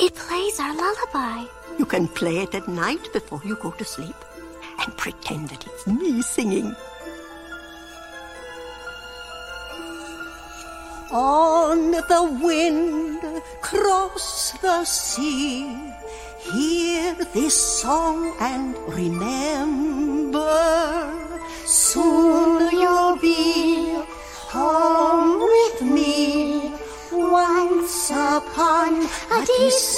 [0.00, 1.44] It plays our lullaby.
[1.76, 4.14] You can play it at night before you go to sleep
[4.80, 6.76] and pretend that it's me singing.
[11.10, 15.66] On the wind, cross the sea,
[16.38, 20.42] hear this song and remember,
[21.66, 23.94] soon you'll be
[24.46, 24.97] home
[28.38, 28.92] upon
[29.36, 29.88] a December.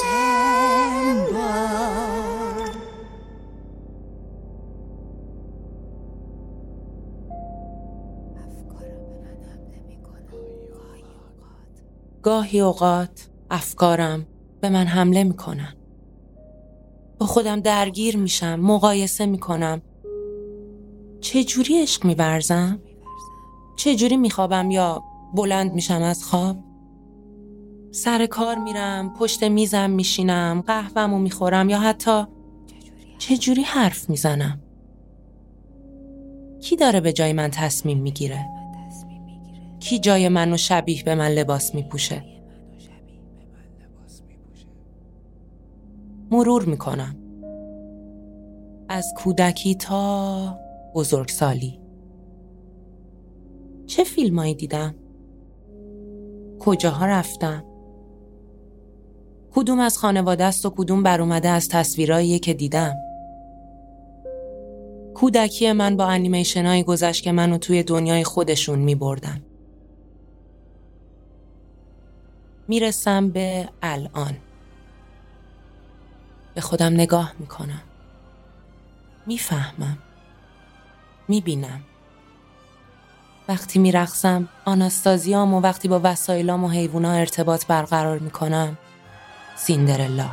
[12.23, 14.27] گاهی اوقات افکارم
[14.61, 15.75] به من حمله می‌کنن.
[17.19, 19.83] با خودم درگیر میشم، مقایسه می‌کنم.
[21.21, 22.81] چه جوری عشق میورزم؟
[23.77, 25.03] جوری میخوابم یا
[25.35, 26.57] بلند میشم از خواب؟
[27.93, 32.25] سر کار میرم، پشت میزم میشینم، قهوهمو می‌خورم یا حتی
[33.19, 34.61] چه جوری حرف می‌زنم؟
[36.61, 38.47] کی داره به جای من تصمیم می‌گیره؟
[39.81, 42.25] کی جای منو شبیه به من لباس میپوشه؟
[46.31, 47.17] مرور می‌کنم
[48.89, 50.59] از کودکی تا
[50.95, 51.81] بزرگسالی
[53.87, 54.95] چه فیلمایی دیدم؟
[56.59, 57.65] کجاها رفتم؟
[59.55, 62.95] کدوم از خانواده است و کدوم بر اومده از تصویرهایی که دیدم؟
[65.15, 69.43] کودکی من با انیمیشن های گذشت که منو توی دنیای خودشون می بردن.
[72.69, 74.37] می‌رسم به الان.
[76.55, 77.83] به خودم نگاه می‌کنم.
[79.27, 79.99] می‌فهمم.
[81.29, 81.81] می‌بینم.
[83.49, 88.79] وقتی میرقصم آناستازیام و وقتی با وسایلام و حیوونا ارتباط برقرار می‌کنم
[89.65, 90.29] سیندرلا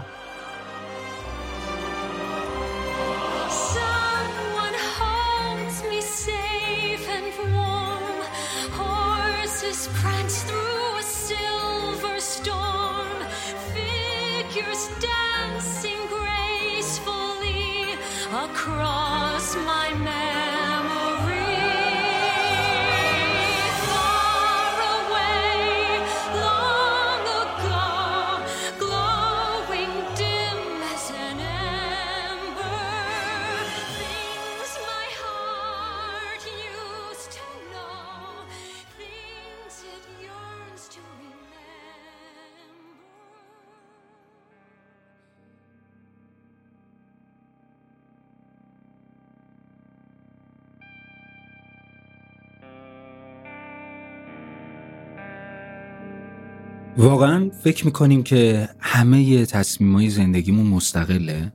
[56.97, 61.51] واقعا فکر می‌کنیم که همه تصمیم های زندگیمون مستقله؟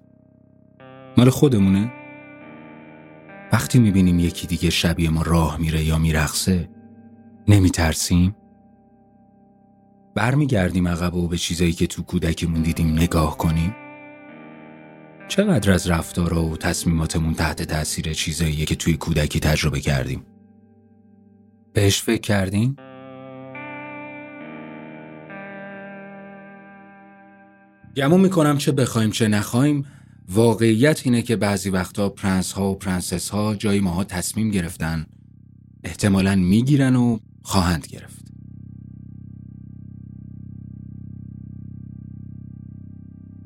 [1.16, 1.92] مال خودمونه؟
[3.52, 6.68] وقتی می‌بینیم یکی دیگه شبیه ما راه میره یا میرخصه
[7.48, 8.36] نمیترسیم؟
[10.14, 13.74] برمیگردیم عقب و به چیزایی که تو کودکمون دیدیم نگاه کنیم؟
[15.28, 20.24] چقدر از رفتارها و تصمیماتمون تحت تاثیر چیزاییه که توی کودکی تجربه کردیم؟
[21.72, 22.76] بهش فکر کردیم؟
[27.96, 29.84] گمون می‌کنم چه بخوایم چه نخوایم.
[30.28, 35.06] واقعیت اینه که بعضی وقتا پرنس ها و پرنسس ها جای ماها تصمیم گرفتن
[35.84, 38.24] احتمالا می‌گیرن و خواهند گرفت.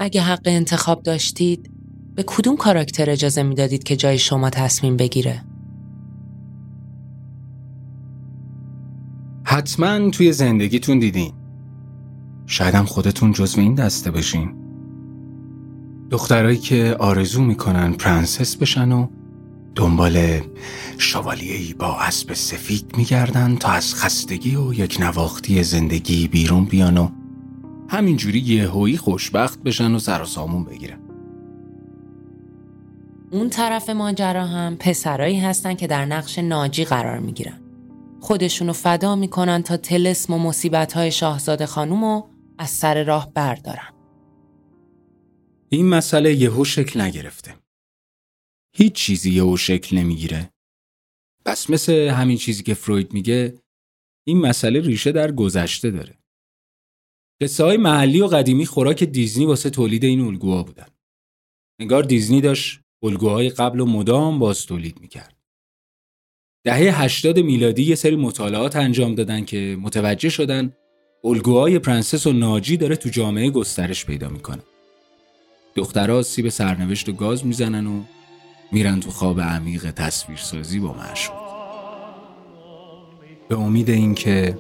[0.01, 1.71] اگه حق انتخاب داشتید
[2.15, 5.45] به کدوم کاراکتر اجازه می‌دادید که جای شما تصمیم بگیره؟
[9.45, 11.33] حتما توی زندگیتون دیدین.
[12.47, 14.55] شاید هم خودتون جزو این دسته بشین
[16.11, 19.07] دخترایی که آرزو می‌کنن پرنسس بشن و
[19.75, 20.41] دنبال
[20.99, 27.09] شوالیهی با اسب سفید میگردن تا از خستگی و یک نواختی زندگی بیرون بیان و
[27.89, 30.99] همینجوری یهویی خوشبخت بشن و سر و سامون بگیرن
[33.31, 37.61] اون طرف ماجرا هم پسرایی هستن که در نقش ناجی قرار می‌گیرن.
[38.21, 42.23] خودشونو فدا می‌کنن تا تلسم و مصیبت های شاهزاده خانومو
[42.59, 43.93] از سر راه بردارن.
[45.69, 47.55] این مسئله یهو شکل نگرفته.
[48.77, 50.51] هیچ چیزی یهو شکل نمی‌گیره.
[51.45, 53.55] پس مثل همین چیزی که فروید میگه
[54.27, 56.19] این مسئله ریشه در گذشته داره.
[57.43, 60.89] قصه های محلی و قدیمی خوراک دیزنی واسه تولید این الگوها بودن.
[61.81, 65.37] انگار دیزنی داشت الگوهای قبل و مدام باز تولید می‌کرد.
[66.67, 70.77] دهه 80 میلادی یه سری مطالعات انجام دادن که متوجه شدن
[71.27, 74.63] الگوهای پرنسس و ناجی داره تو جامعه گسترش پیدا می‌کنه.
[75.75, 78.03] دخترها سیب سرنوشت و گاز می‌زنن و
[78.73, 81.47] میرن تو خواب عمیق تصویرسازی با معشوق
[83.49, 84.59] به امید اینکه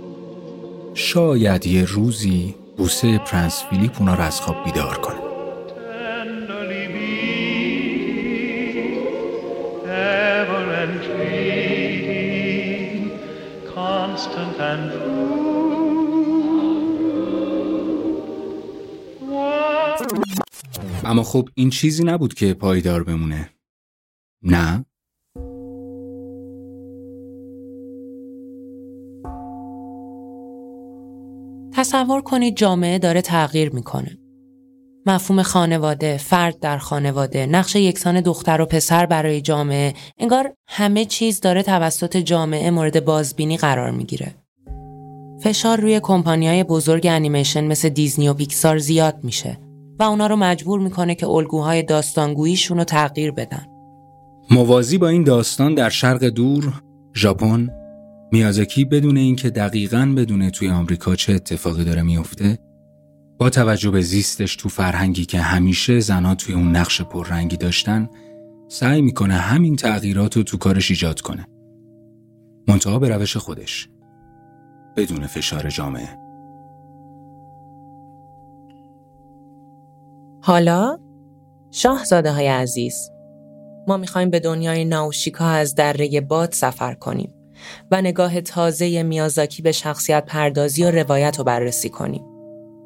[0.95, 5.17] شاید یه روزی بوسه پرنس فیلیپ اونا رو از خواب بیدار کنه.
[14.17, 15.16] Constant and
[21.07, 23.51] اما خب این چیزی نبود که پایدار بمونه
[24.43, 24.85] نه
[31.73, 34.19] تصور کنید جامعه داره تغییر می‌کنه.
[35.07, 41.41] مفهوم خانواده، فرد در خانواده، نقش یکسان دختر و پسر برای جامعه، انگار همه چیز
[41.41, 44.35] داره توسط جامعه مورد بازبینی قرار می‌گیره.
[45.43, 49.66] فشار روی کمپانیای بزرگ انیمیشن مثل دیزنی و پیکسار زیاد میشه
[49.99, 53.67] و اونا رو مجبور می‌کنه که الگوهای داستانگوییشون رو تغییر بدن.
[54.51, 56.73] موازی با این داستان در شرق دور
[57.15, 57.69] ژاپن
[58.33, 62.59] میازاکی بدون اینکه دقیقاً بدونه توی آمریکا چه اتفاقی داره میفته
[63.39, 68.09] با توجه به زیستش تو فرهنگی که همیشه زنها توی اون نقش پررنگی داشتن
[68.69, 71.47] سعی می‌کنه همین تغییرات رو تو کارش ایجاد کنه
[72.69, 73.89] منتها به روش خودش
[74.97, 76.26] بدون فشار جامعه
[80.43, 80.99] حالا
[81.71, 83.11] شاهزاده های عزیز
[83.89, 87.35] ما می‌خوایم به دنیای ناوشیکا از دره باد سفر کنیم
[87.91, 92.25] و نگاه تازه میازاکی به شخصیت پردازی و روایت رو بررسی کنیم.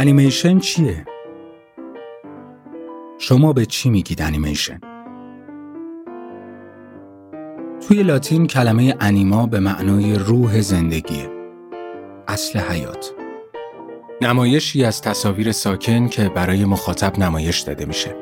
[0.00, 1.04] انیمیشن چیه؟
[3.18, 4.80] شما به چی میگید انیمیشن؟
[7.80, 11.30] توی لاتین کلمه انیما به معنای روح زندگیه.
[12.28, 13.14] اصل حیات.
[14.22, 18.16] نمایشی از تصاویر ساکن که برای مخاطب نمایش داده میشه.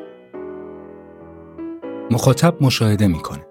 [2.11, 3.45] مخاطب مشاهده می‌کنه.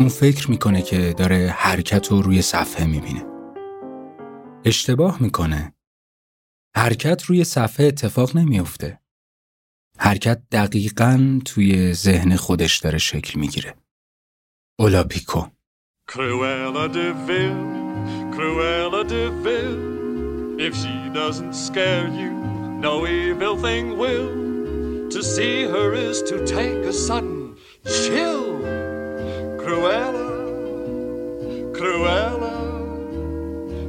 [0.00, 3.26] اون فکر می‌کنه که داره حرکت رو روی صفحه می‌بینه.
[4.64, 5.75] اشتباه می‌کنه.
[6.76, 9.00] حرکت روی صفحه اتفاق نمیافته.
[9.98, 13.74] حرکت دقیقاً توی ذهن خودش داره شکل می‌گیره.
[14.78, 15.46] اولاپیکو
[16.12, 17.58] Cruella de Vil,
[18.34, 19.76] Cruella de Vil.
[20.66, 22.32] If she doesn't scare you,
[22.86, 24.30] no evil thing will.
[25.14, 27.42] To see her is to take a sudden
[28.02, 28.46] chill.
[29.62, 30.28] Cruella,
[31.76, 32.55] Cruella.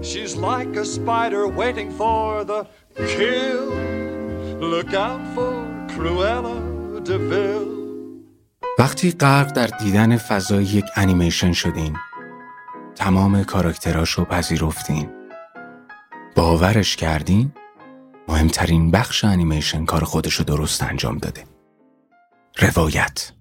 [0.02, 2.62] She's like a spider waiting for the
[3.16, 3.68] kill.
[4.60, 5.54] Look out for
[5.94, 6.58] Cruella
[7.08, 7.78] de Vil.
[8.80, 11.98] وقتی غرق در دیدن فضای یک انیمیشن شدین
[12.96, 15.10] تمام کاراکتراش رو پذیرفتین.
[16.36, 17.52] باورش کردین؟
[18.28, 21.44] مهمترین بخش انیمیشن کار خودش رو درست انجام داده.
[22.60, 23.32] روایت.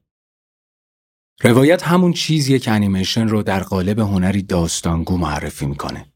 [1.43, 6.07] روایت همون چیزیه که انیمیشن رو در قالب هنری داستانگو معرفی می‌کنه.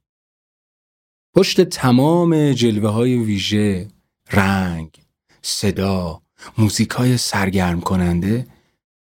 [1.35, 3.89] پشت تمام جلوه های ویژه
[4.33, 5.03] رنگ
[5.43, 6.23] صدا
[6.59, 8.47] موزیک های سرگرم کننده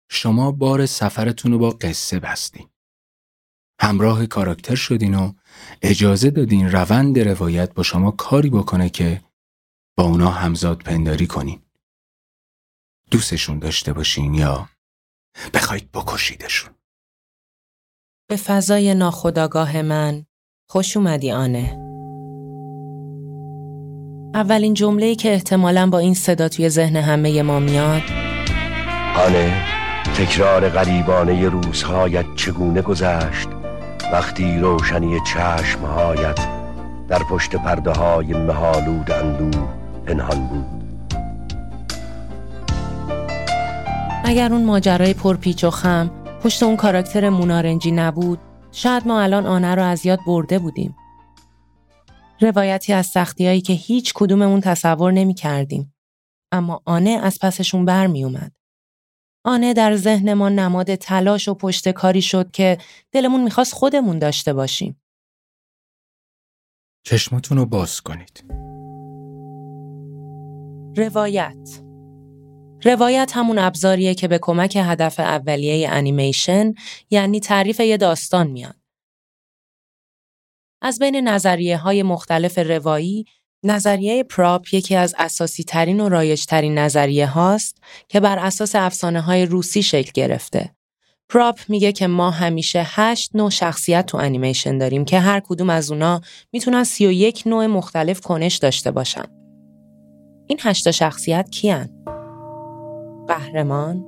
[0.09, 2.69] شما بار سفرتون رو با قصه بستین.
[3.81, 5.33] همراه کاراکتر شدین و
[5.81, 9.21] اجازه دادین روند روایت با شما کاری بکنه که
[9.97, 11.61] با اونا همزاد پنداری کنین.
[13.11, 14.69] دوستشون داشته باشین یا
[15.53, 16.73] بخواید بکشیدشون.
[18.29, 20.25] به فضای ناخداگاه من
[20.69, 21.86] خوش اومدی آنه.
[24.37, 28.01] اولین جمله‌ای که احتمالاً با این صدا توی ذهن همه ما میاد.
[29.27, 29.63] آنه
[30.17, 33.47] تکرار غریبانه روزهایت چگونه گذشت؟
[34.13, 36.39] وقتی روشنی چشمهایت
[37.07, 39.67] در پشت پرده های مهالود اندوه
[40.05, 40.83] پنهان بود.
[44.23, 46.11] اگر اون ماجرای پرپیچ و خم
[46.43, 48.39] پشت اون کاراکتر مونارنجی نبود
[48.71, 50.95] شاید ما الان آنه رو از یاد برده بودیم.
[52.41, 55.95] روایتی از سختیایی که هیچ کدوممون تصور نمی کردیم.
[56.51, 58.51] اما آنه از پسشون برمی اومد.
[59.45, 62.77] آنه در ذهن ما نماد تلاش و پشت کاری شد که
[63.11, 65.01] دلمون می‌خواست خودمون داشته باشیم.
[67.05, 68.43] چشمتون رو باز کنید.
[70.97, 71.81] روایت
[72.83, 76.73] روایت همون ابزاریه که به کمک هدف اولیه انیمیشن
[77.09, 78.76] یعنی تعریف یه داستان میاد.
[80.81, 83.25] از بین نظریه های مختلف روایی،
[83.63, 89.21] نظریه پراپ یکی از اساسی ترین و رایج ترین نظریه هاست که بر اساس افسانه
[89.21, 90.71] های روسی شکل گرفته.
[91.29, 95.91] پراپ میگه که ما همیشه هشت نوع شخصیت تو انیمیشن داریم که هر کدوم از
[95.91, 96.21] اونا
[96.53, 99.25] می‌تونن سی و یک نوع مختلف کنش داشته باشن.
[100.47, 101.89] این هشتا شخصیت کیان؟
[103.27, 104.05] قهرمان،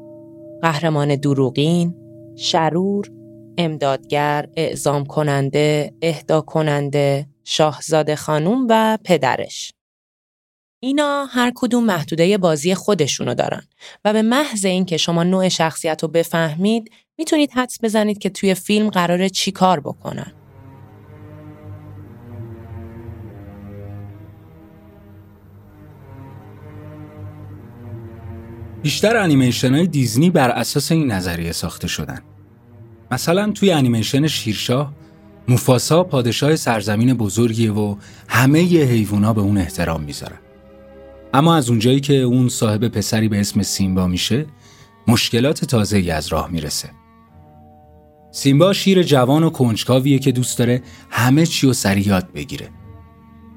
[0.62, 1.96] قهرمان دروغین،
[2.36, 3.12] شرور،
[3.60, 9.74] امدادگر، اعزام کننده، اهدا کننده، شاهزاده خانوم و پدرش.
[10.84, 13.64] اینا هر کدوم محدوده بازی خودشونو دارن
[14.06, 18.90] و به محض اینکه شما نوع شخصیت رو بفهمید می‌تونید حدس بزنید که توی فیلم
[18.90, 20.32] قراره چی کار بکنن.
[28.82, 32.29] بیشتر انیمیشن های دیزنی بر اساس این نظریه ساخته شدن.
[33.12, 34.94] مثلا توی انیمیشن شیرشاه
[35.48, 37.96] موفاسا پادشاه سرزمین بزرگیه و
[38.28, 40.38] همه ی حیوونا به اون احترام می‌ذارن.
[41.34, 44.46] اما از اونجایی که اون صاحب پسری به اسم سیمبا میشه
[45.08, 46.90] مشکلات تازه‌ای از راه می‌رسه.
[48.32, 52.70] سیمبا شیر جوان و کنجکاویه که دوست داره همه چی رو سریع یاد بگیره.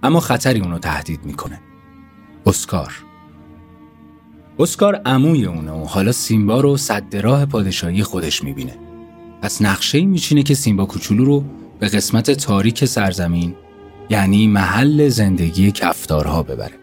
[0.02, 1.61] اما خطری اونو تهدید می‌کنه.
[2.47, 2.92] اسکار
[4.59, 8.91] اسکار عموی اونه و حالا سیمبا رو صد راه پادشاهی خودش می‌بینه.
[9.42, 11.44] پس نقشه میچینه که سیمبا کوچولو رو
[11.80, 13.54] به قسمت تاریک سرزمین
[14.11, 16.75] یعنی محل زندگی کفتارها ببره.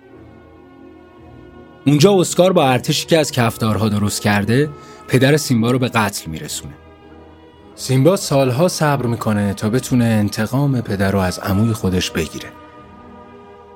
[1.86, 4.70] اونجا اسکار با ارتشی که از کفتارها درست کرده
[5.08, 6.74] پدر سیمبا رو به قتل میرسونه.
[7.76, 12.50] سیمبا سالها صبر می‌کنه تا بتونه انتقام پدر رو از عموی خودش بگیره.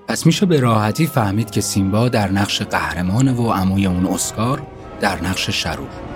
[0.08, 4.62] پس میشه به راحتی فهمید که سیمبا در نقش قهرمانه و عموی اون اسکار
[5.02, 6.13] در نقش شرور.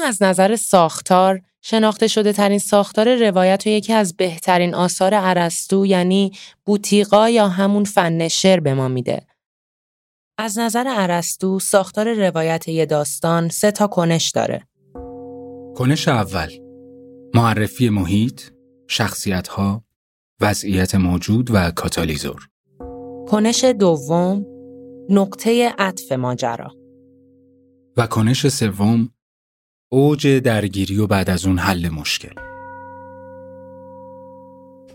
[0.00, 5.86] اما از نظر ساختار شناخته شده ترین ساختار روایت و یکی از بهترین آثار ارسطو
[5.86, 6.32] یعنی
[6.64, 9.26] بوتیقا یا همون فن شعر به ما میده.
[10.38, 14.66] از نظر ارسطو ساختار روایت یه داستان سه تا کنش داره.
[15.76, 16.48] کنش اول
[17.34, 18.42] معرفی محیط،
[18.88, 19.84] شخصیت‌ها،
[20.40, 22.48] وضعیت موجود و کاتالیزور.
[23.28, 24.46] کنش دوم
[25.10, 26.70] نقطه عطف ماجرا.
[27.96, 29.10] و کنش سوم
[29.92, 32.34] اوج درگیری و بعد از اون حل مشکل.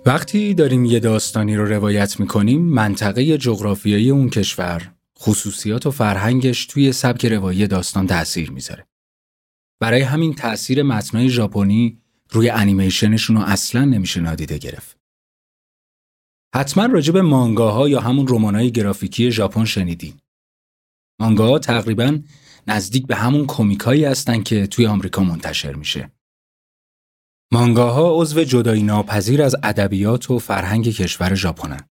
[0.05, 6.91] وقتی داریم یه داستانی رو روایت می‌کنیم منطقه جغرافیایی اون کشور خصوصیات و فرهنگش توی
[6.91, 8.87] سبک روایی داستان تأثیر می‌ذاره.
[9.79, 11.97] برای همین تأثیر متنای ژاپنی
[12.31, 14.97] روی انیمیشنشون رو اصلا نمیشه نادیده گرفت.
[16.55, 20.13] حتما راجع به مانگاها یا همون رمانای گرافیکی ژاپن شنیدین.
[21.19, 22.19] مانگاها تقریبا
[22.67, 26.12] نزدیک به همون کمیکایی هستن که توی آمریکا منتشر میشه.
[27.51, 31.89] مانگاها عضو جدایی ناپذیر از ادبیات و فرهنگ کشور ژاپنن.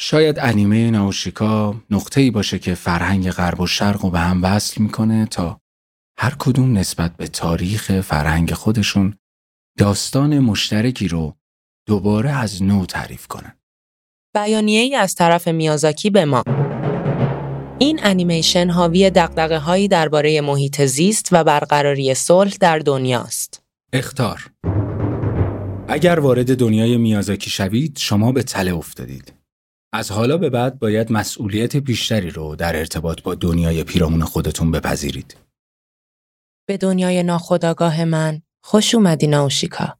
[0.00, 5.26] شاید انیمه ناوشیکا نقطه‌ای باشه که فرهنگ غرب و شرق رو به هم وصل می‌کنه
[5.26, 5.60] تا
[6.18, 9.14] هر کدوم نسبت به تاریخ فرهنگ خودشون
[9.78, 11.36] داستان مشترکی رو
[11.86, 13.58] دوباره از نو تعریف کنن.
[14.34, 16.42] بیانیه ای از طرف میازاکی به ما
[17.80, 23.62] این انیمیشن حاوی دقدقه هایی درباره محیط زیست و برقراری صلح در دنیاست.
[23.92, 24.50] اختار
[25.88, 29.32] اگر وارد دنیای میازاکی شوید شما به تله افتادید.
[29.92, 35.36] از حالا به بعد باید مسئولیت بیشتری رو در ارتباط با دنیای پیرامون خودتون بپذیرید.
[36.68, 39.98] به دنیای ناخودآگاه من خوش اومدی ناوشیکا.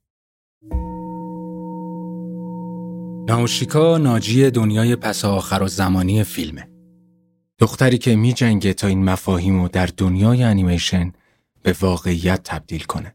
[3.28, 6.67] ناوشیکا ناجی دنیای پس آخر و زمانی فیلمه.
[7.58, 11.12] دختری که می جنگه تا این مفاهیم رو در دنیای انیمیشن
[11.62, 13.14] به واقعیت تبدیل کنه.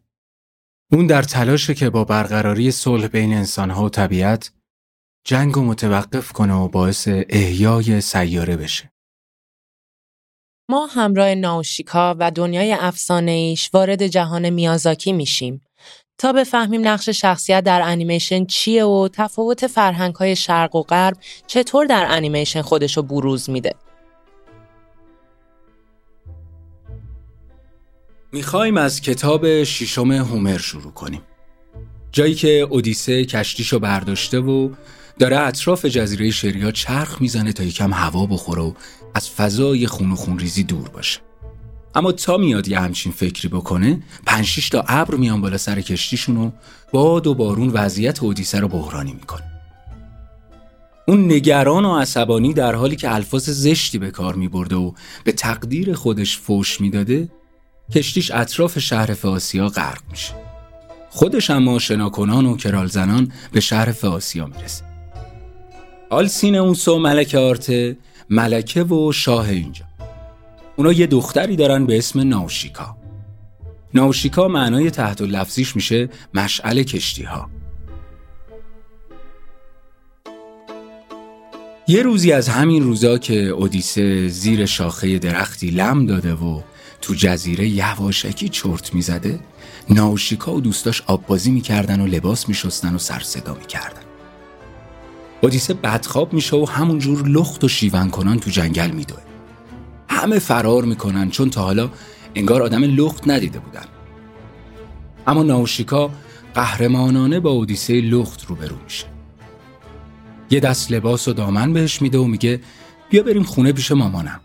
[0.92, 4.52] اون در تلاشه که با برقراری صلح بین انسانها و طبیعت
[5.26, 8.92] جنگ و متوقف کنه و باعث احیای سیاره بشه.
[10.70, 15.62] ما همراه ناوشیکا و دنیای افسانه ایش وارد جهان میازاکی میشیم
[16.18, 21.86] تا بفهمیم نقش شخصیت در انیمیشن چیه و تفاوت فرهنگ های شرق و غرب چطور
[21.86, 23.76] در انیمیشن خودشو بروز میده.
[28.34, 31.22] می‌خوایم از کتاب ششم هومر شروع کنیم.
[32.12, 34.70] جایی که اودیسه کشتیشو برداشته و
[35.20, 38.74] داره اطراف جزیره شریا چرخ می‌زنه تا یکم هوا بخوره و
[39.16, 41.20] از فضای خون و خونریزی دور باشه.
[41.96, 46.52] اما تا میاد یه همچین فکری بکنه پنج تا ابر میان بالا سر کشتیشون و
[46.92, 49.44] باد و بارون وضعیت اودیسه رو بحرانی می‌کنه.
[51.08, 54.92] اون نگران و عصبانی در حالی که الفاظ زشتی به کار میبرده و
[55.24, 57.30] به تقدیر خودش فوش می‌داده
[57.92, 60.34] کشتیش اطراف شهر فاسیا غرق میشه.
[61.10, 64.84] خودش اما شناکنان و کرال زنان به شهر فاسیا می‌رسه.
[66.10, 67.98] آلسین اونسو و ملکه آرته
[68.30, 69.86] ملکه و شاه اینجا.
[70.76, 72.98] اونا یه دختری دارن به اسم ناوشیکا.
[73.94, 77.50] ناوشیکا معنای تحت لفظیش میشه مشعل کشتی ها.
[81.88, 86.62] یه روزی از همین روزا که اودیسه زیر شاخه درختی لم داده و
[87.04, 89.40] تو جزیره یواشکی چرت می‌زده
[89.90, 94.02] ناوشیکا و دوستاش آببازی می‌کردن و لباس میشستن و سر صدا می‌کردن.
[95.42, 99.20] اودیسه بدخواب میشه و همونجور لخت و شیون کنان تو جنگل میدوه.
[100.10, 101.90] همه فرار می‌کنن چون تا حالا
[102.36, 103.86] انگار آدم لخت ندیده بودن.
[105.28, 106.12] اما ناوشیکا
[106.54, 109.06] قهرمانانه با اودیسه لخت روبرو میشه.
[110.50, 112.62] یه دست لباس و دامن بهش میده و میگه
[113.10, 114.40] بیا بریم خونه پیش مامانم.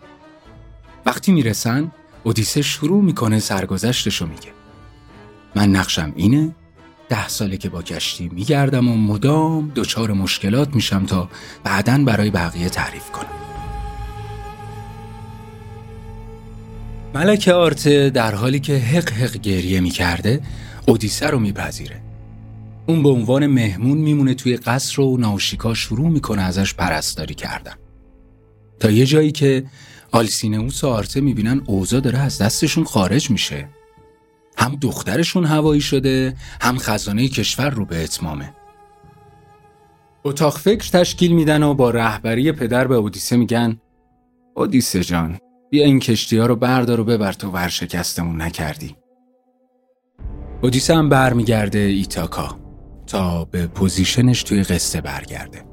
[1.07, 1.93] وقتی می‌رسن
[2.29, 4.53] اودیسه شروع می‌کنه سرگذشتشو میگه.
[5.57, 6.55] من نقشم اینه
[7.09, 11.29] ده ساله که با کشتی میگردم و مدام دچار مشکلات میشم تا
[11.65, 13.27] بعدا برای بقیه تعریف کنم.
[17.15, 20.43] ملک آرته در حالی که حق حق گریه می‌کرده
[20.87, 22.01] اودیسه رو میپذیره.
[22.87, 27.75] اون به عنوان مهمون میمونه توی قصر و ناوشیکا شروع می‌کنه ازش پرستاری کردن.
[28.81, 29.65] تا یه جایی که
[30.13, 33.69] آلسینئوس و آرته می‌بینن اوضاع داره از دستشون خارج میشه.
[34.59, 38.55] هم دخترشون هوایی شده هم خزانه کشور رو به اتمامه.
[40.25, 43.81] اتاق فکر تشکیل میدن و با رهبری پدر به اودیسه میگن
[44.55, 45.39] اودیسه جان
[45.71, 48.97] بیا این کشتی ها رو بردار و ببر تا ورشکستمون نکردی.
[50.63, 52.59] اودیسه هم برمیگرده ایتاکا
[53.07, 55.65] تا به position ش توی قصه برگرده.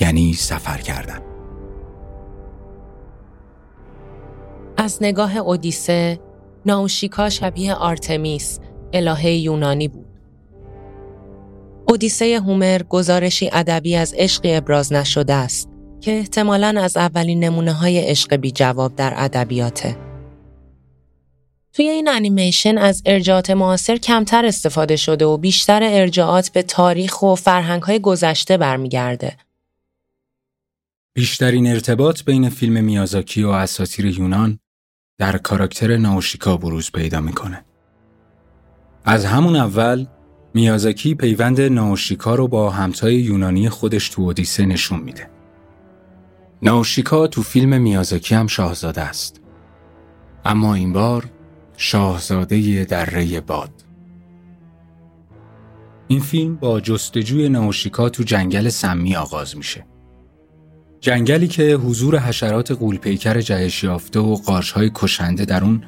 [0.00, 1.31] یعنی سفر کردن.
[4.82, 6.20] از نگاه اودیسه
[6.66, 8.58] ناوشیکا شبیه آرتمیس
[8.92, 10.06] الهه یونانی بود.
[11.88, 15.68] اودیسه هومر گزارشی ادبی از عشقی ابراز نشده است
[16.00, 19.96] که احتمالاً از اولین نمونه های عشق بی جواب در ادبیاته.
[21.72, 27.34] توی این انیمیشن از ارجاعات معاصر کمتر استفاده شده و بیشتر ارجاعات به تاریخ و
[27.34, 29.36] فرهنگ های گذشته برمیگرده.
[31.14, 34.58] بیشترین ارتباط بین فیلم میازاکی و اساطیر یونان
[35.22, 37.64] در کاراکتر ناوشیکا بروز پیدا می‌کنه.
[39.04, 40.06] از همون اول
[40.54, 45.30] میازاکی پیوند ناوشیکا رو با همتای یونانی خودش تو اودیسه نشون میده.
[46.62, 49.40] ناوشیکا تو فیلم میازاکی هم شاهزاده است.
[50.44, 51.24] اما این بار
[51.76, 53.84] شاهزاده دره باد.
[56.08, 59.86] این فیلم با جستجوی ناوشیکا تو جنگل سمی آغاز میشه.
[61.02, 65.82] جنگلی که حضور حشرات قولپیکر جهش یافته و قارچهای کشنده در اون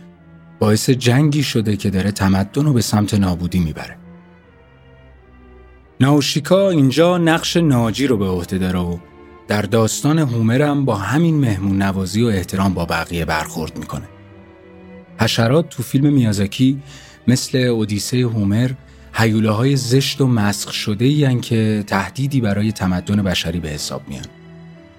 [0.59, 3.97] باعث جنگی شده که داره تمدن رو به سمت نابودی می‌بره.
[6.01, 8.99] ناوشیکا اینجا نقش ناجی رو به عهده داره و
[9.49, 14.09] در داستان هومر هم با همین مهمون نوازی و احترام با بقیه برخورد می‌کنه.
[15.21, 16.83] حشرات تو فیلم میازاکی
[17.29, 18.71] مثل اودیسه هومر
[19.13, 24.44] حیوله های زشت و مسخ شده این که تهدیدی برای تمدن بشری به حساب میان.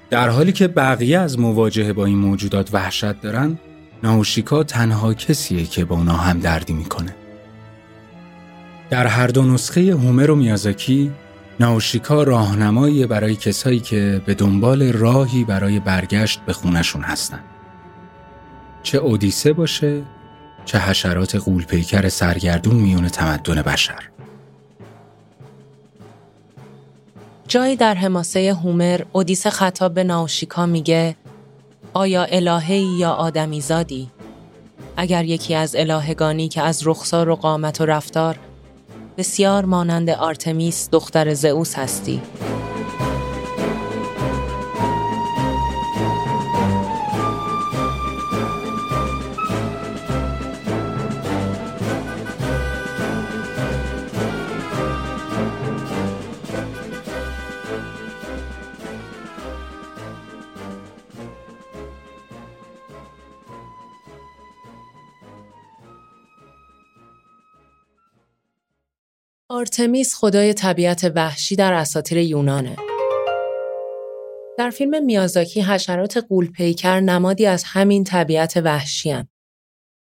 [0.10, 3.60] در حالی که بقیه از مواجهه با این موجودات وحشت دارن،
[4.04, 7.15] ناوشیکا تنها کسیه که با اونا هم دردی می‌کنه.
[8.89, 11.12] در هر دو نسخه هومر و میازاکی،
[11.60, 17.39] ناوشیکا راهنمایی برای کسایی که به دنبال راهی برای برگشت به خونشون هستن.
[18.84, 20.02] چه اودیسه باشه
[20.65, 24.04] چه حشرات غولپیکر سرگردون میون تمدن بشر
[27.47, 31.15] جایی در حماسه هومر اودیسه خطاب به ناوشیکا میگه
[31.93, 34.10] آیا الههی یا آدمی زادی؟
[34.97, 38.39] اگر یکی از الهگانی که از رخسار و قامت و رفتار
[39.17, 42.21] بسیار مانند آرتمیس دختر زئوس هستی
[69.65, 72.75] آرتمیس خدای طبیعت وحشی در اساطیر یونانه.
[74.58, 79.28] در فیلم میازاکی حشرات قولپیکر نمادی از همین طبیعت وحشی هن.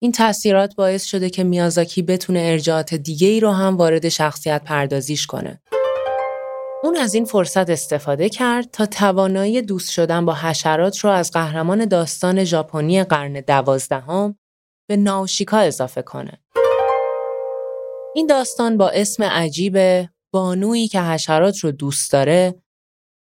[0.01, 5.27] این تاثیرات باعث شده که میازاکی بتونه ارجاعات دیگه ای رو هم وارد شخصیت پردازیش
[5.27, 5.61] کنه.
[6.83, 11.85] اون از این فرصت استفاده کرد تا توانایی دوست شدن با حشرات رو از قهرمان
[11.85, 14.35] داستان ژاپنی قرن دوازدهم
[14.89, 16.41] به ناوشیکا اضافه کنه.
[18.15, 19.77] این داستان با اسم عجیب
[20.33, 22.55] بانویی که حشرات رو دوست داره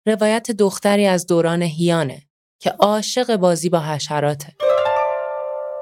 [0.07, 2.23] روایت دختری از دوران هیانه
[2.63, 4.57] که عاشق بازی با حشراته.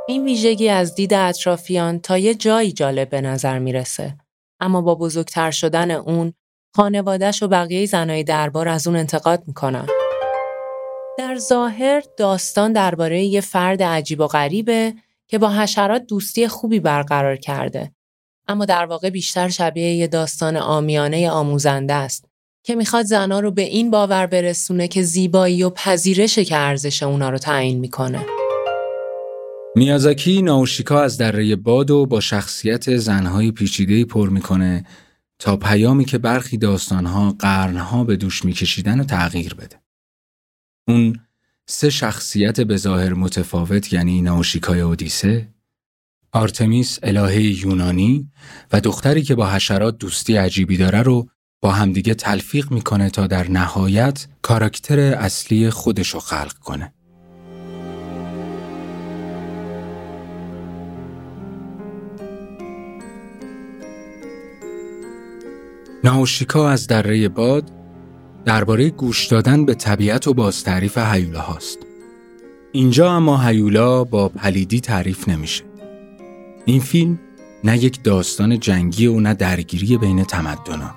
[0.09, 4.17] این ویژگی از دید اطرافیان تا یه جایی جالب به نظر می‌رسه
[4.61, 6.33] اما با بزرگتر شدن اون
[6.77, 9.87] خانوادش و بقیه زنای دربار از اون انتقاد می‌کنن.
[11.19, 14.95] در ظاهر داستان درباره یه فرد عجیب و غریبه
[15.27, 17.93] که با حشرات دوستی خوبی برقرار کرده
[18.49, 22.25] اما در واقع بیشتر شبیه یه داستان آمیانه آموزنده است
[22.63, 27.31] که می‌خواد زنا رو به این باور برسونه که زیبایی و پذیرش که ارزش اونا
[27.31, 28.27] رو تعیین می‌کنه.
[29.77, 34.87] میازاکی ناوشیکا از دره باد و با شخصیت زنهای پیچیده‌ای پر می‌کنه
[35.39, 39.77] تا پیامی که برخی داستانها قرنها به دوش میکشیدن و تغییر بده.
[40.89, 41.21] اون
[41.67, 45.49] سه شخصیت به ظاهر متفاوت یعنی ناوشیکای اودیسه،
[46.33, 48.31] آرتمیس الهه یونانی
[48.73, 51.29] و دختری که با حشرات دوستی عجیبی داره رو
[51.61, 56.93] با همدیگه تلفیق می‌کنه تا در نهایت کاراکتر اصلی خودش رو خلق کنه.
[66.05, 67.71] ناوشیکا از دره باد
[68.45, 71.79] درباره گوش دادن به طبیعت و باز تعریف هیولا هاست.
[72.73, 75.68] اینجا اما هیولا با پلیدی تعریف نمیشه.
[76.69, 77.19] این فیلم
[77.65, 80.95] نه یک داستان جنگی و نه درگیری بین تمدنا.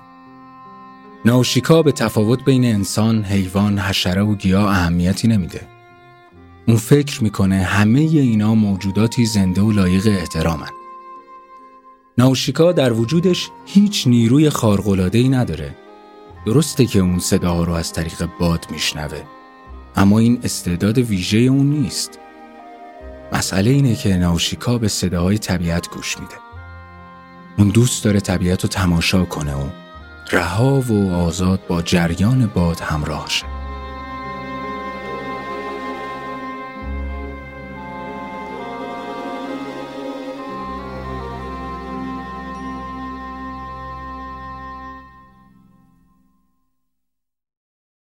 [1.24, 5.60] ناوشیکا به تفاوت بین انسان، حیوان، حشره و گیاه اهمیتی نمیده.
[6.68, 10.70] اون فکر می‌کنه همه اینا موجوداتی زنده و لایق احترامن.
[12.18, 15.76] ناوشیکا در وجودش هیچ نیروی خارق‌العاده‌ای نداره.
[16.46, 19.22] درسته که اون صداها رو از طریق باد میشنوه.
[19.96, 22.18] اما این استعداد ویژه اون نیست.
[23.32, 26.34] مسئله اینه که ناوشیکا به صداهای طبیعت گوش میده.
[27.58, 29.68] اون دوست داره طبیعت رو تماشا کنه و
[30.32, 33.46] رها و آزاد با جریان باد همراه شه.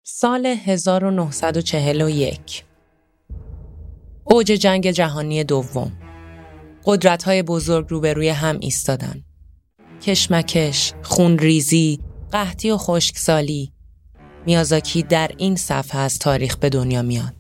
[0.02, 2.64] سال 1941
[4.24, 5.92] اوج جنگ جهانی دوم.
[6.84, 9.24] قدرت‌های بزرگ روبروی هم ایستادن.
[10.02, 12.00] کشمکش، خونریزی،
[12.32, 13.72] قحطی و خشکسالی.
[14.46, 17.34] میازاکی در این صفحه از تاریخ به دنیا میاد.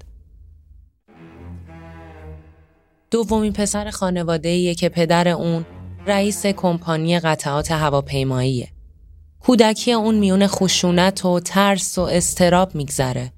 [3.10, 5.66] دومین پسر خانواده‌ایه که پدر اون
[6.06, 8.68] رئیس کمپانی قطعات هواپیماییه.
[9.40, 13.32] کودکی اون میون خشونت و ترس و استراب میگذره.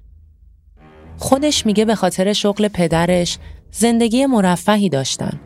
[1.17, 3.37] خودش میگه به خاطر شغل پدرش
[3.71, 5.39] زندگی مرفهی داشتن.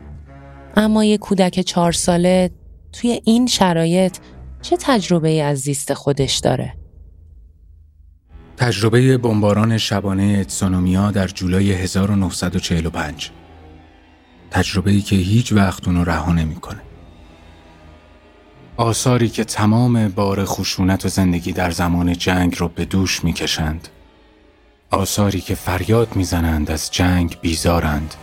[0.76, 2.50] اما یه کودک چهار ساله
[2.92, 4.16] توی این شرایط
[4.62, 6.74] چه تجربه ای از زیست خودش داره؟
[8.56, 13.30] تجربه بمباران شبانه اتسونومیا در جولای 1945
[14.50, 16.80] تجربه‌ای که هیچ وقت اونو رها نمی‌کنه.
[18.76, 23.88] آثاری که تمام بار خشونت و زندگی در زمان جنگ رو به دوش می‌کشند.
[24.92, 28.14] آثاری که فریاد می‌زنند از جنگ بیزارند.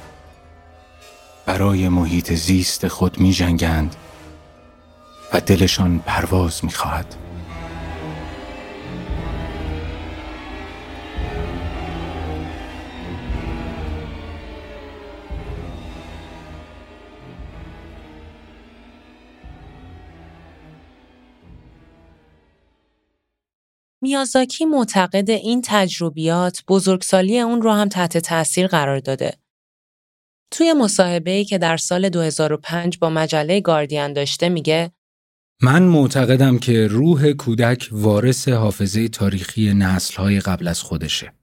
[1.45, 3.95] برای محیط زیست خود می جنگند
[5.33, 7.15] و دلشان پرواز می خواهد.
[24.09, 29.37] میازاکی معتقد این تجربیات بزرگسالی اون رو هم تحت تاثیر قرار داده.
[30.51, 34.91] توی مصاحبه‌ای که در سال 2005 با مجله گاردین داشته میگه
[35.61, 41.33] من معتقدم که روح کودک وارث حافظه تاریخی نسلهای قبل از خودشه.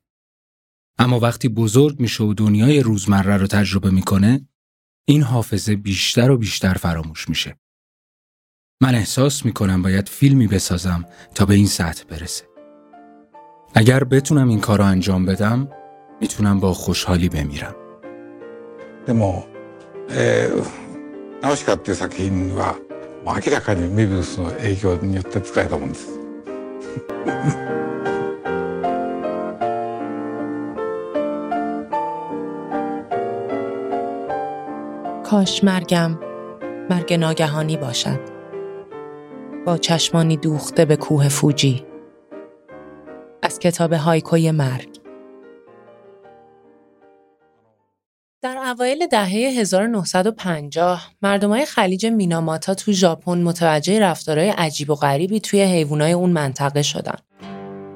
[0.98, 4.48] اما وقتی بزرگ میشه و دنیای روزمره رو تجربه می‌کنه،
[5.08, 7.56] این حافظه بیشتر و بیشتر فراموش میشه.
[8.82, 12.55] من احساس می‌کنم باید فیلمی بسازم تا به این سطح برسه.
[13.75, 15.67] اگر بتونم این کار رو انجام بدم،
[16.21, 17.75] میتونم با خوشحالی بمیرم.
[19.05, 19.45] でも、
[20.09, 20.81] えー
[21.41, 22.75] ナウシカっていう作品は
[23.25, 26.21] もう明らかにメビウスの影響によって作られたもんです。
[35.23, 36.19] کاش مرگم
[36.89, 38.19] مرگ ناگهانی باشد.
[39.65, 41.85] با چشمانی دوخته به کوه فوجی.
[43.46, 45.00] از کتاب هایکوی مرگ.
[48.42, 55.62] در اوایل دهه 1950 مردمای خلیج میناماتا تو ژاپن متوجه رفتارهای عجیب و غریبی توی
[55.62, 57.16] حیوانات اون منطقه شدن.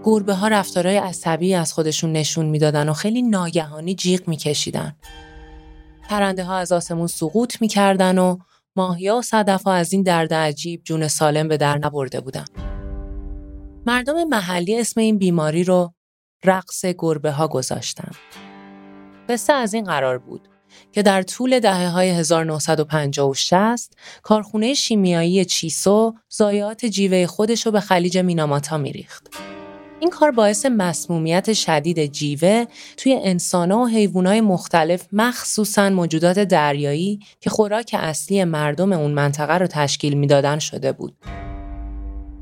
[0.04, 4.96] گربه ها رفتارهای عصبی از خودشون نشون می‌دادن و خیلی ناگهانی جیغ میکشیدن.
[6.08, 8.38] پرنده ها از آسمون سقوط می‌کردن و
[8.76, 12.44] ماهیا و صدف ها از این درد عجیب جون سالم به در نبرده بودن.
[13.86, 15.92] مردم محلی اسم این بیماری رو
[16.44, 18.12] رقص گربه ها گذاشتن.
[19.28, 20.48] قصه از این قرار بود
[20.92, 27.72] که در طول دهه های 1950 و 60 کارخونه شیمیایی چیسو ضایعات جیوه خودش رو
[27.72, 29.28] به خلیج میناماتا میریخت.
[30.00, 32.64] این کار باعث مسمومیت شدید جیوه
[32.96, 39.66] توی انسانها و حیوانات مختلف مخصوصاً موجودات دریایی که خوراک اصلی مردم اون منطقه رو
[39.66, 41.16] تشکیل می‌دادن شده بود.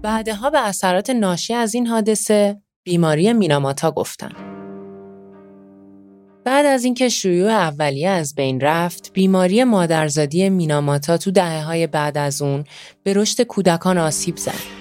[0.02, 4.32] بعدها به اثرات ناشی از این حادثه بیماری میناماتا گفتن.
[6.44, 12.18] بعد از اینکه شیوع اولیه از بین رفت، بیماری مادرزادی میناماتا تو دهه های بعد
[12.18, 12.64] از اون
[13.02, 14.78] به رشد کودکان آسیب زد.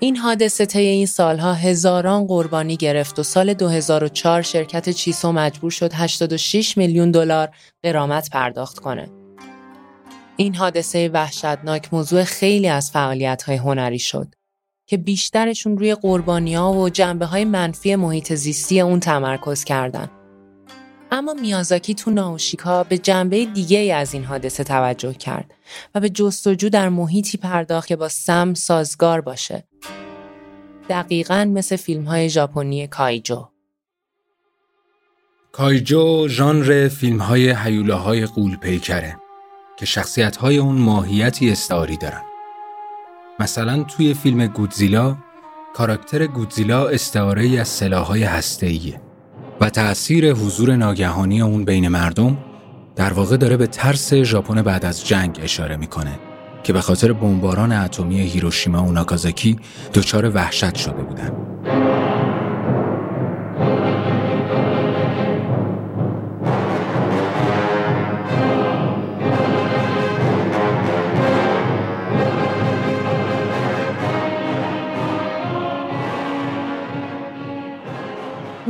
[0.00, 5.90] این حادثه طی این سالها هزاران قربانی گرفت و سال 2004 شرکت چیسو مجبور شد
[5.94, 7.48] 86 میلیون دلار
[7.84, 9.23] غرامت پرداخت کنه.
[10.36, 14.34] این حادثه وحشتناک موضوع خیلی از فعالیت‌های هنری شد
[14.86, 20.10] که بیشترشون روی قربانی‌ها و جنبه‌های منفی محیط زیستی اون تمرکز کردن.
[21.10, 25.54] اما میازاکی تو ناوشیکا به جنبه دیگه از این حادثه توجه کرد
[25.94, 29.64] و به جستجو در محیطی پرداخت که با سم سازگار باشه.
[30.88, 33.48] دقیقا مثل فیلم های ژاپنی کایجو.
[35.52, 39.16] کایجو ژانر فیلم های حیولاهای قول پیکره
[39.76, 42.22] که شخصیت های اون ماهیتی استعاری دارن.
[43.40, 45.16] مثلا توی فیلم گودزیلا
[45.74, 49.00] کاراکتر گودزیلا استعاره از سلاح‌های هسته‌ایه
[49.60, 52.38] و تأثیر حضور ناگهانی اون بین مردم
[52.96, 56.18] در واقع داره به ترس ژاپن بعد از جنگ اشاره می‌کنه
[56.62, 59.58] که به خاطر بمباران اتمی هیروشیما و ناگازاکی
[59.94, 61.32] دچار وحشت شده بودن.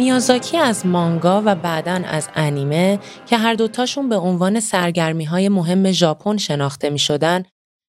[0.05, 5.93] میازاکی از مانگا و بعدا از انیمه که هر دوتاشون به عنوان سرگرمی های مهم
[5.93, 7.43] ژاپن شناخته می شدن،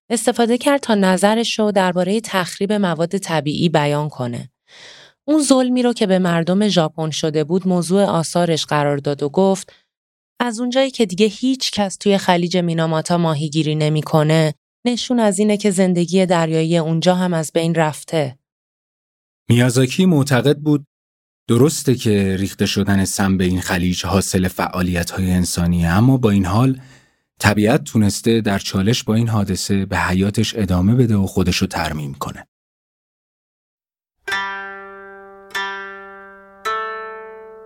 [0.09, 4.49] استفاده کرد تا نظرش رو درباره تخریب مواد طبیعی بیان کنه.
[5.27, 9.73] اون ظلمی رو که به مردم ژاپن شده بود موضوع آثارش قرار داد و گفت
[10.39, 14.53] از اونجایی که دیگه هیچ کس توی خلیج میناماتا ماهیگیری نمی‌کنه
[14.85, 18.37] نشون از اینه که زندگی دریایی اونجا هم از بین رفته.
[19.49, 20.85] میازاکی معتقد بود
[21.47, 26.45] درسته که ریخته شدن سم به این خلیج حاصل فعالیت های انسانیه اما با این
[26.45, 26.79] حال
[27.39, 32.47] طبیعت تونسته در چالش با این حادثه به حیاتش ادامه بده و خودشو ترمیم کنه.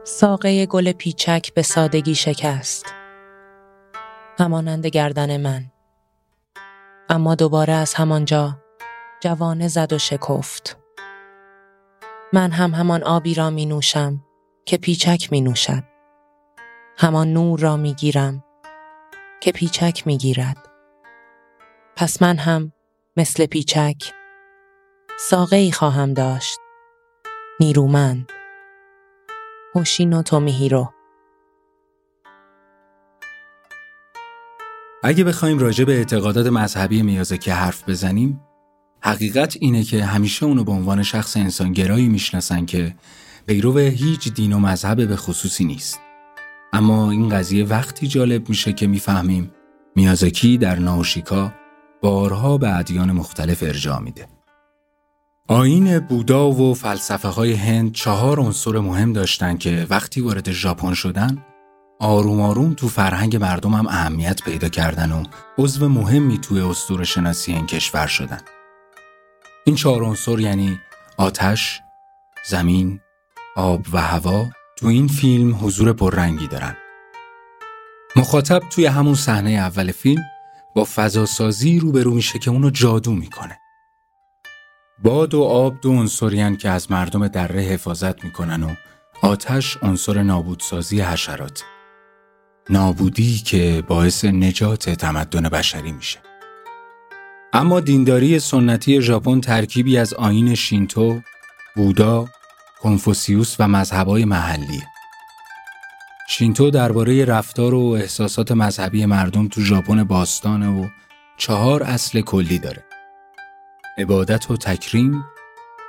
[0.04, 2.86] ساقه گل پیچک به سادگی شکست.
[4.40, 5.72] همانند گردن من
[7.10, 8.58] اما دوباره از همانجا
[9.24, 10.79] جوانه زد و شکفت
[12.34, 14.24] من هم همان آبی را می نوشم
[14.66, 15.84] که پیچک می نوشد.
[16.98, 18.44] همان نور را می گیرم
[19.42, 20.70] که پیچک می گیرد.
[21.96, 22.72] پس من هم
[23.18, 24.14] مثل پیچک
[25.20, 26.60] ساقه ای خواهم داشت.
[27.60, 28.32] نیرومند.
[29.76, 30.94] هوشینو تومیهیرو.
[35.04, 38.49] اگه بخوایم راجع به اعتقادات مذهبی میازاکی حرف بزنیم
[39.02, 42.96] حقیقت اینه که همیشه اونو به عنوان شخص انسانگرایی می‌شناسن که
[43.48, 46.00] پیرو هیچ دین و مذهب به خصوصی نیست
[46.74, 49.52] اما این قضیه وقتی جالب میشه که می‌فهمیم
[49.96, 51.54] میازاکی در ناوشیکا
[52.02, 54.28] بارها به ادیان مختلف ارجاع میده
[55.48, 61.46] آین بودا و فلسفه های هند چهار عنصر مهم داشتن که وقتی وارد ژاپن شدن
[62.00, 65.24] آروم آروم تو فرهنگ مردم هم اهمیت پیدا کردن و
[65.58, 68.42] عضو مهمی توی اسطوره شناسی این کشور شدن.
[69.70, 70.80] این چهار عنصر یعنی
[71.18, 71.82] آتش،
[72.46, 73.00] زمین،
[73.56, 74.46] آب و هوا
[74.78, 76.76] تو این فیلم حضور پررنگی دارن.
[78.16, 80.24] مخاطب توی همون صحنه اول فیلم
[80.76, 83.60] با فضاسازی روبرو میشه که اونو جادو می‌کنه.
[85.04, 88.76] باد و آب دو عنصرین که از مردم دره حفاظت می‌کنن و
[89.22, 91.64] آتش عنصر نابودسازی حشرات.
[92.70, 96.29] نابودی که باعث نجات تمدن بشری میشه.
[97.54, 101.22] اما دینداری سنتی ژاپن ترکیبی از آیین شینتو،
[101.76, 102.28] بودا،
[102.82, 104.84] کنفوسیوس و مذهبای محلی.
[106.30, 110.88] شینتو درباره رفتار و احساسات مذهبی مردم تو ژاپن باستانه و
[111.38, 112.86] چهار اصل کلی داره.
[113.98, 115.24] عبادت و تکریم،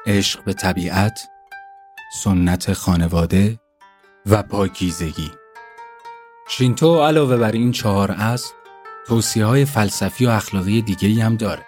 [0.07, 1.21] عشق به طبیعت،
[2.15, 3.61] سنت خانواده
[4.27, 5.31] و پاکیزگی.
[6.49, 8.55] شینتو علاوه بر این چهار اصل
[9.11, 11.67] توصیه های فلسفی و اخلاقی دیگه هم داره.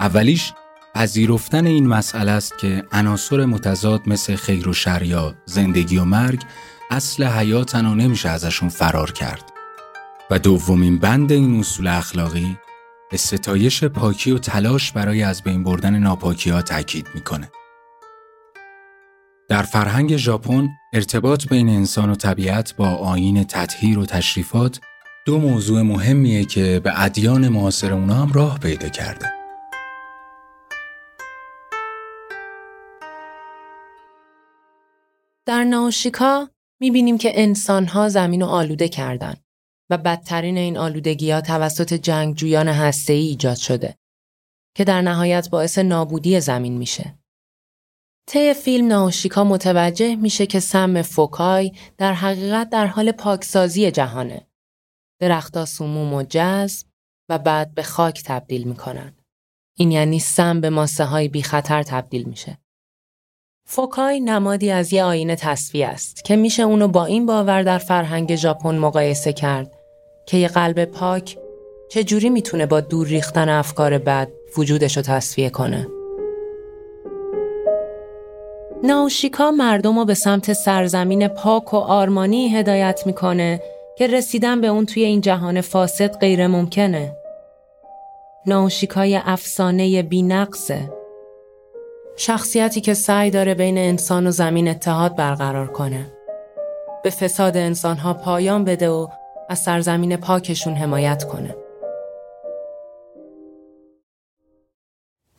[0.00, 0.52] اولیش
[0.94, 6.42] پذیرفتن این مسئله است که عناصر متضاد مثل خیر و شر یا زندگی و مرگ
[6.90, 9.52] اصل حیاتن و نمیشه ازشون فرار کرد.
[10.30, 12.58] و دومین بند این اصول اخلاقی
[13.10, 17.50] به ستایش پاکی و تلاش برای از بین بردن ناپاکی ها تاکید می‌کنه.
[19.48, 24.80] در فرهنگ ژاپن ارتباط بین انسان و طبیعت با آیین تطهیر و تشریفات
[25.26, 29.32] دو موضوع مهمیه که به ادیان معاصر اونا هم راه پیدا کرده.
[35.46, 36.48] در ناوشیکا
[36.80, 39.34] می‌بینیم که انسانها زمین رو آلوده کردن
[39.90, 43.94] و بدترین این آلودگی ها توسط جنگجویان هسته‌ای ایجاد شده
[44.76, 47.18] که در نهایت باعث نابودی زمین میشه.
[48.26, 54.46] طی فیلم ناوشیکا متوجه میشه که سم فوکای در حقیقت در حال پاکسازی جهانه.
[55.20, 56.86] درختها سموم و جذب
[57.28, 59.16] و بعد به خاک تبدیل می‌کنن.
[59.78, 62.58] این یعنی سم به ماسه های بی خطر تبدیل میشه.
[63.66, 68.36] فوکای نمادی از یه آینه تصفیه است که میشه اونو با این باور در فرهنگ
[68.36, 69.72] ژاپن مقایسه کرد
[70.26, 71.38] که یه قلب پاک
[71.90, 75.86] چجوری می‌تونه با دور ریختن افکار بد وجودش رو تصفیه کنه.
[78.84, 83.60] ناوشیکا مردم رو به سمت سرزمین پاک و آرمانی هدایت می‌کنه
[83.98, 87.16] که رسیدن به اون توی این جهان فاسد غیر ممکنه.
[88.46, 90.92] ناوشیکای افسانه بینقصه.
[92.16, 96.12] شخصیتی که سعی داره بین انسان و زمین اتحاد برقرار کنه.
[97.04, 99.08] به فساد انسانها پایان بده و
[99.48, 101.56] از سرزمین پاکشون حمایت کنه.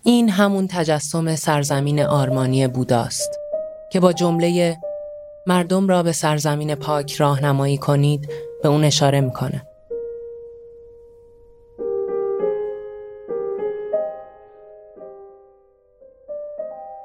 [0.04, 3.40] این همون تجسم سرزمین آرمانی بوداست
[3.92, 4.78] که با جمله
[5.48, 8.30] مردم را به سرزمین پاک راهنمایی کنید
[8.64, 9.68] به اون اشاره می‌کنه.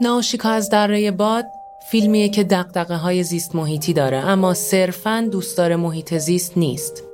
[0.00, 1.44] ناشیکا از دره باد
[1.90, 7.04] فیلمیه که دقدقه های زیست محیطی داره اما صرفاً دوستدار محیط زیست نیست.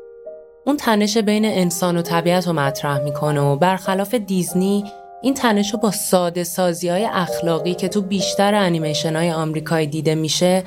[0.66, 4.84] اون تنش بین انسان و طبیعت رو مطرح می‌کنه و برخلاف دیزنی
[5.22, 10.14] این تنش رو با ساده سازی های اخلاقی که تو بیشتر انیمیشن های آمریکایی دیده
[10.14, 10.64] میشه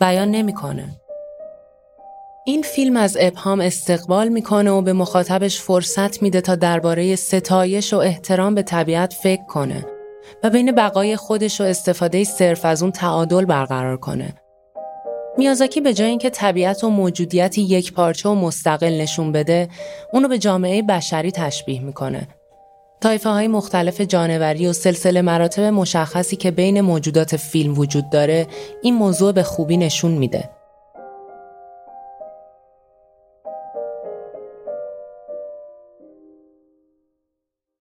[0.00, 1.00] بیان نمی‌کنه.
[2.46, 7.96] این فیلم از ابهام استقبال می‌کنه و به مخاطبش فرصت میده تا درباره ستایش و
[7.96, 9.86] احترام به طبیعت فکر کنه
[10.42, 14.34] و بین بقای خودش و استفاده صرف از اون تعادل برقرار کنه.
[15.38, 19.68] میازاکی به جای اینکه طبیعت و موجودیتی یک پارچه و مستقل نشون بده،
[20.12, 22.28] اونو به جامعه بشری تشبیه می‌کنه.
[23.00, 28.46] تایفه های مختلف جانوری و سلسله مراتب مشخصی که بین موجودات فیلم وجود داره
[28.82, 30.50] این موضوع به خوبی نشون میده.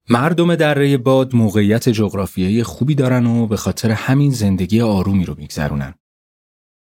[0.09, 5.93] مردم دره باد موقعیت جغرافیایی خوبی دارن و به خاطر همین زندگی آرومی رو میگذرونن.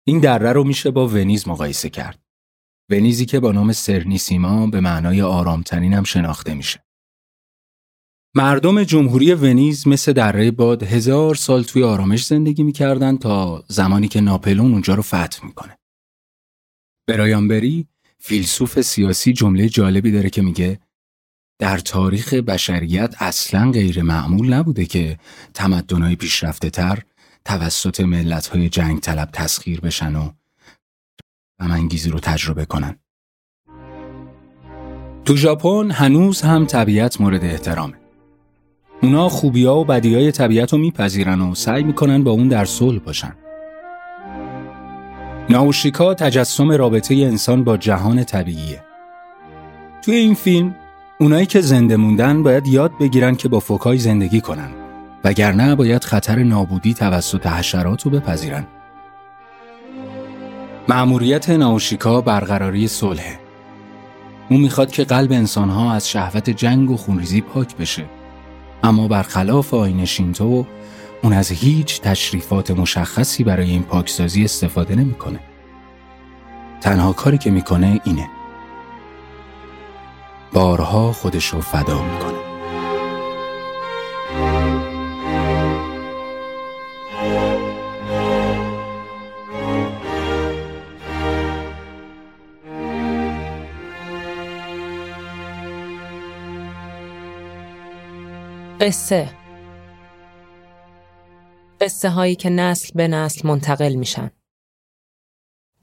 [0.05, 2.19] این دره رو میشه با ونیز مقایسه کرد.
[2.89, 6.84] ونیزی که با نام سرنیسیما به معنای آرامترین هم شناخته میشه.
[8.36, 14.21] مردم جمهوری ونیز مثل دره باد هزار سال توی آرامش زندگی می‌کردن تا زمانی که
[14.21, 15.77] ناپلون اونجا رو فتح می‌کنه.
[17.07, 20.79] برایانبری فیلسوف سیاسی جمله جالبی داره که میگه
[21.59, 25.19] در تاریخ بشریت اصلا غیر معمول نبوده که
[25.53, 27.03] تمدنهای پیشرفته تر
[27.45, 30.31] توسط ملتهای جنگ طلب تسخیر بشن و
[31.59, 32.99] غمانگیزی رو تجربه کنن.
[35.25, 38.03] تو ژاپن هنوز هم طبیعت مورد احترامه.
[39.04, 43.34] اونا خوبیا و بدیای طبیعت رو میپذیرن و سعی می‌کنن با اون در صلح باشن.
[45.49, 48.84] ناوشیکا تجسم رابطه انسان با جهان طبیعیه.
[50.01, 50.76] توی این فیلم
[51.20, 54.70] اونایی که زنده موندن باید یاد بگیرن که با فوکای زندگی کنن
[55.24, 58.68] وگرنه باید خطر نابودی توسط حشرات رو بپذیرن.
[60.89, 63.39] مأموریت ناوشیکا برقراری صلحه.
[64.49, 68.06] اون می‌خواد که قلب انسانها از شهوت جنگ و خونریزی پاک بشه.
[68.84, 70.65] اما برخلاف آین شینتو
[71.21, 75.39] اون از هیچ تشریفات مشخصی برای این پاکسازی استفاده نمی‌کنه.
[76.81, 78.29] تنها کاری که می‌کنه اینه.
[80.53, 82.42] بارها خودش رو فدا می‌کنه.
[98.84, 99.29] قصه
[101.81, 104.31] قصه هایی که نسل به نسل منتقل میشن.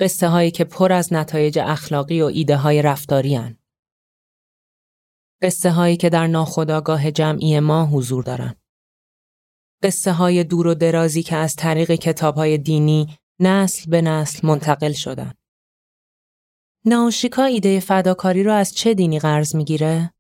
[0.01, 3.59] قصه هایی که پر از نتایج اخلاقی و ایده های رفتاری هن.
[5.43, 8.55] قصه هایی که در ناخودآگاه جمعی ما حضور دارن.
[9.83, 14.93] قصه های دور و درازی که از طریق کتاب های دینی نسل به نسل منتقل
[14.93, 15.35] شدن.
[16.85, 20.13] ناوشیکا ایده فداکاری رو از چه دینی قرض می‌گیره؟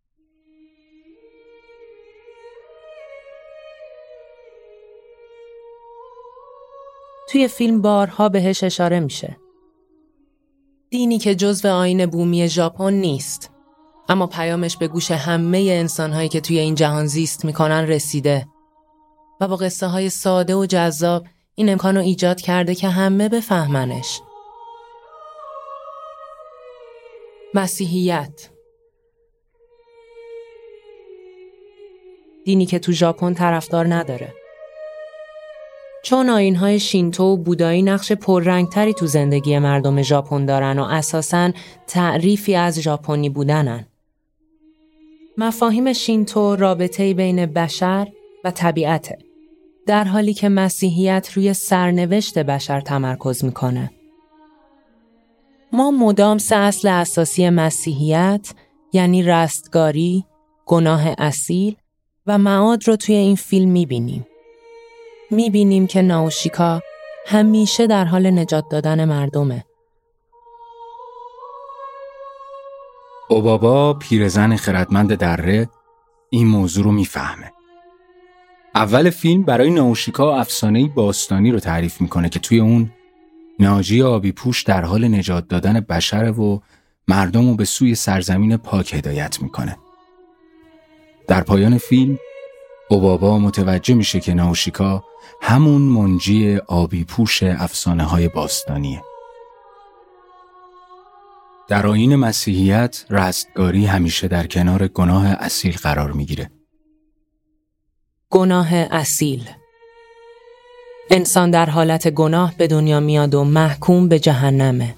[7.31, 9.37] توی فیلم بارها بهش اشاره میشه.
[10.91, 13.51] دینی که جزو آین بومی ژاپن نیست.
[14.09, 18.47] اما پیامش به گوش همه انسانهایی که توی این جهان زیست می‌کنن رسیده
[19.41, 24.21] و با قصه های ساده و جذاب این امکان رو ایجاد کرده که همه بفهمنش.
[27.55, 28.51] مسیحیت
[32.45, 34.40] دینی که تو ژاپن طرفدار نداره.
[36.03, 41.53] چون آینهای شینتو و بودایی نقش پررنگتری تو زندگی مردم ژاپن دارن و اساساً
[41.87, 43.87] تعریفی از ژاپنی بودنن.
[45.39, 48.09] مفاهیم شینتو رابطه بین بشر
[48.45, 49.19] و طبیعته.
[49.87, 53.91] در حالی که مسیحیت روی سرنوشت بشر تمرکز می‌کنه.
[55.73, 58.55] ما مدام سه اصل اساسی مسیحیت
[58.93, 60.25] یعنی رستگاری،
[60.67, 61.77] گناه اصیل
[62.27, 64.27] و معاد رو توی این فیلم می‌بینیم.
[65.31, 66.83] می‌بینیم که ناوشیکا
[67.27, 69.65] همیشه در حال نجات دادن مردمه.
[73.29, 75.69] اوبابا پیرزن خردمند دره
[76.31, 77.53] این موضوع رو می‌فهمه.
[78.75, 82.93] اول فیلم برای ناوشیکا افسانه‌ای باستانی رو تعریف می‌کنه که توی اون
[83.59, 86.63] ناجی آبی پوش در حال نجات دادن بشر و
[87.09, 89.77] مردم رو به سوی سرزمین پاک هدایت می‌کنه.
[91.29, 92.19] در پایان فیلم
[92.91, 95.05] اوبابا متوجه میشه که ناوشیکا
[95.43, 99.03] همون منجی آبی پوش افسانه های باستانیه.
[101.69, 106.51] در آین مسیحیت رستگاری همیشه در کنار گناه اصیل قرار می‌گیره.
[108.31, 109.51] گناه اصیل
[111.11, 114.95] انسان در حالت گناه به دنیا میاد و محکوم به جهنمه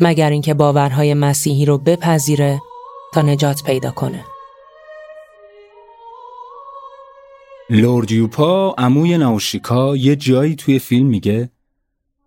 [0.00, 2.60] مگر اینکه باورهای مسیحی رو بپذیره
[3.14, 4.24] تا نجات پیدا کنه.
[7.70, 11.50] لورد یوپا عموی ناوشیکا یه جایی توی فیلم میگه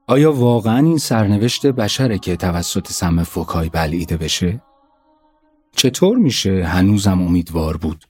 [0.08, 4.62] آیا واقعا این سرنوشت بشره که توسط سم فوکای بلعیده بشه؟
[5.76, 8.06] چطور میشه هنوزم امیدوار بود؟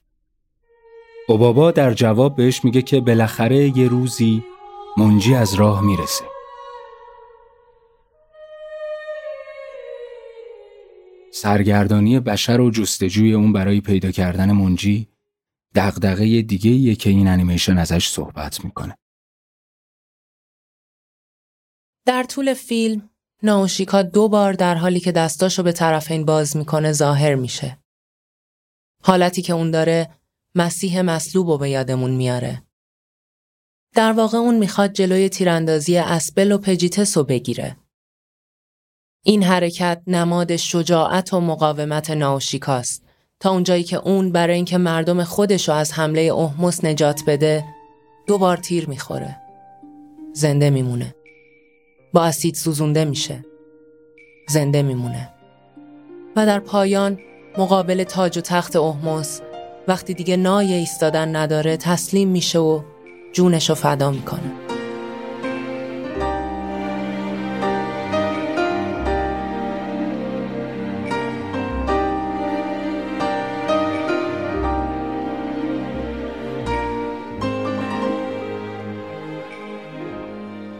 [1.28, 4.44] اوبابا در جواب بهش میگه که بالاخره یه روزی
[4.96, 6.24] منجی از راه می‌رسه.
[11.32, 15.08] سرگردانی بشر و جستجوی اون برای پیدا کردن منجی
[15.76, 18.96] دغدغه دیگه که این انیمیشن ازش صحبت می‌کنه.
[22.06, 23.10] در طول فیلم
[23.42, 27.78] ناوشیکا دو بار در حالی که دستاشو به طرفین باز می‌کنه ظاهر میشه.
[29.02, 30.18] حالتی که اون داره
[30.54, 32.62] مسیح مصلوب رو به یادمون میاره.
[33.94, 37.76] در واقع اون می‌خواد جلوی تیراندازی اسبل و پجیتس رو بگیره.
[39.24, 43.05] این حرکت نماد شجاعت و مقاومت ناوشیکاست
[43.40, 47.64] تا اونجایی که اون برای اینکه مردم خودش رو از حمله احمس نجات بده
[48.26, 49.36] دوبار تیر می‌خوره.
[50.32, 51.14] زنده میمونه.
[52.12, 53.44] با اسید سوزونده میشه.
[54.48, 55.30] زنده میمونه.
[56.36, 57.18] و در پایان
[57.58, 59.40] مقابل تاج و تخت احمس
[59.88, 62.80] وقتی دیگه نای ایستادن نداره تسلیم میشه و
[63.32, 64.65] جونش رو فدا می‌کنه.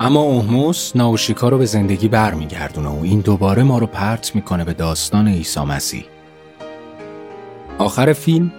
[0.01, 4.73] اما احموس ناوشیکا رو به زندگی برمیگردونه و این دوباره ما رو پرت می‌کنه به
[4.73, 6.05] داستان عیسی مسیح.
[7.79, 8.53] آخر فیلم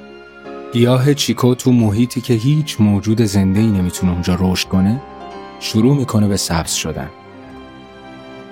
[0.74, 5.02] گیاه چیکو تو محیطی که هیچ موجود زنده ای نمی‌تونه اونجا رشد کنه
[5.60, 7.10] شروع می‌کنه به سبز شدن.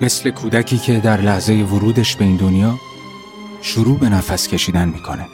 [0.02, 2.76] مثل کودکی که در لحظه ورودش به این دنیا
[3.62, 5.26] شروع به نفس کشیدن می‌کنه.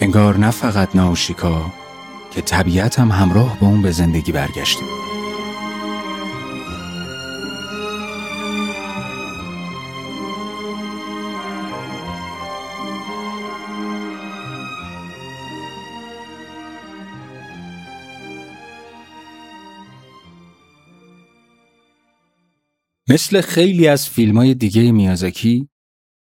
[0.00, 1.62] انگار نه فقط ناوشیکا
[2.36, 4.82] که طبیعت هم همراه با اون به زندگی برگشته.
[23.08, 25.68] مثل خیلی از فیلم های دیگه میازاکی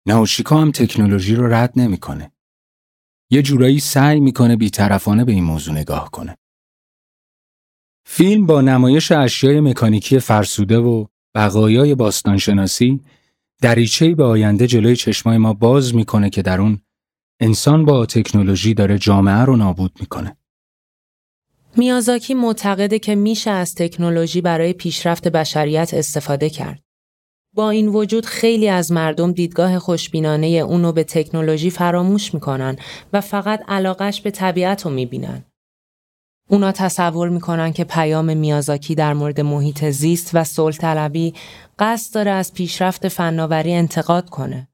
[0.08, 2.33] ناوشیکا هم تکنولوژی رو رد نمی‌کنه.
[3.34, 6.38] یه جورایی سعی می‌کنه بیطرفانه به این موضوع نگاه کنه.
[8.06, 11.06] فیلم با نمایش اشیای مکانیکی فرسوده و
[11.36, 13.02] بقایای باستانشناسی
[13.62, 16.82] دریچه‌ای به آینده جلوی چشمای ما باز می‌کنه که در اون
[17.40, 20.38] انسان با تکنولوژی داره جامعه رو نابود می‌کنه.
[21.78, 26.83] میازاکی معتقده که میشه از تکنولوژی برای پیشرفت بشریت استفاده کرد.
[27.56, 32.76] با این وجود خیلی از مردم دیدگاه خوشبینانه اونو به تکنولوژی فراموش می‌کنن
[33.14, 35.46] و فقط علاقش به طبیعت رو می‌بینن.
[36.50, 41.34] اونا تصور می‌کنن که پیام میازاکی در مورد محیط زیست و صلح طلبی
[41.80, 44.68] قصد داره از پیشرفت فناوری انتقاد کنه.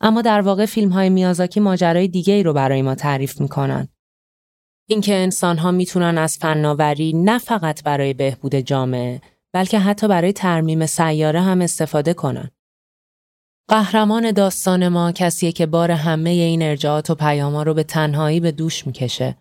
[0.00, 3.88] اما در واقع فیلم های میازاکی ماجرای دیگه ای رو برای ما تعریف می‌کنن.
[4.88, 9.20] اینکه انسان ها می‌تونن از فناوری نه فقط برای بهبود جامعه
[9.52, 12.50] بلکه حتی برای ترمیم سیاره هم استفاده کنن.
[13.68, 18.52] قهرمان داستان ما کسیه که بار همه این ارجاعات و پیاما رو به تنهایی به
[18.52, 19.36] دوش می‌کشه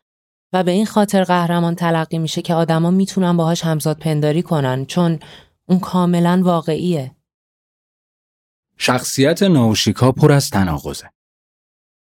[0.54, 5.20] و به این خاطر قهرمان تلقی میشه که آدما می‌تونن باهاش همزاد پنداری کنن چون
[5.66, 7.16] اون کاملا واقعیه.
[8.78, 11.10] شخصیت ناوشیکا پر از تناقضه.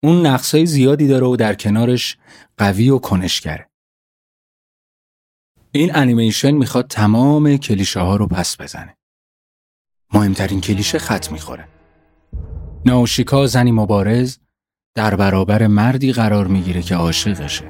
[0.03, 2.19] اون نقصای زیادی داره و در کنارش
[2.57, 3.68] قوی و کنشگره.
[5.79, 8.97] این انیمیشن می‌خواد تمام کلیشه ها رو پس بزنه.
[10.15, 11.69] مهمترین کلیشه خط می‌خوره.
[12.87, 14.39] ناوشیکا زنی مبارز
[14.95, 17.65] در برابر مردی قرار می‌گیره که عاشقشه.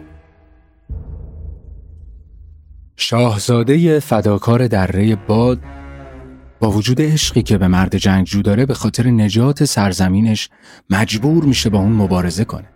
[2.97, 5.61] شاهزاده فداکار دره باد
[6.61, 10.49] با وجود عشقی که به مرد جنگجو داره به خاطر نجات سرزمینش
[10.91, 12.69] مجبور میشه با اون مبارزه کنه.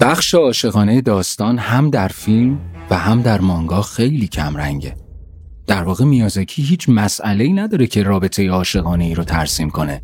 [0.00, 4.96] بخش عاشقانه داستان هم در فیلم و هم در مانگا خیلی کم رنگه.
[5.66, 10.02] در واقع میازاکی هیچ مسئله ای نداره که رابطه عاشقانه ای رو ترسیم کنه.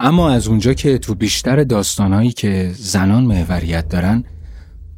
[0.00, 4.24] اما از اونجا که تو بیشتر داستانهایی که زنان محوریت دارن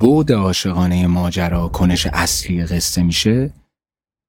[0.00, 3.54] بود عاشقانه ماجرا کنش اصلی قصه میشه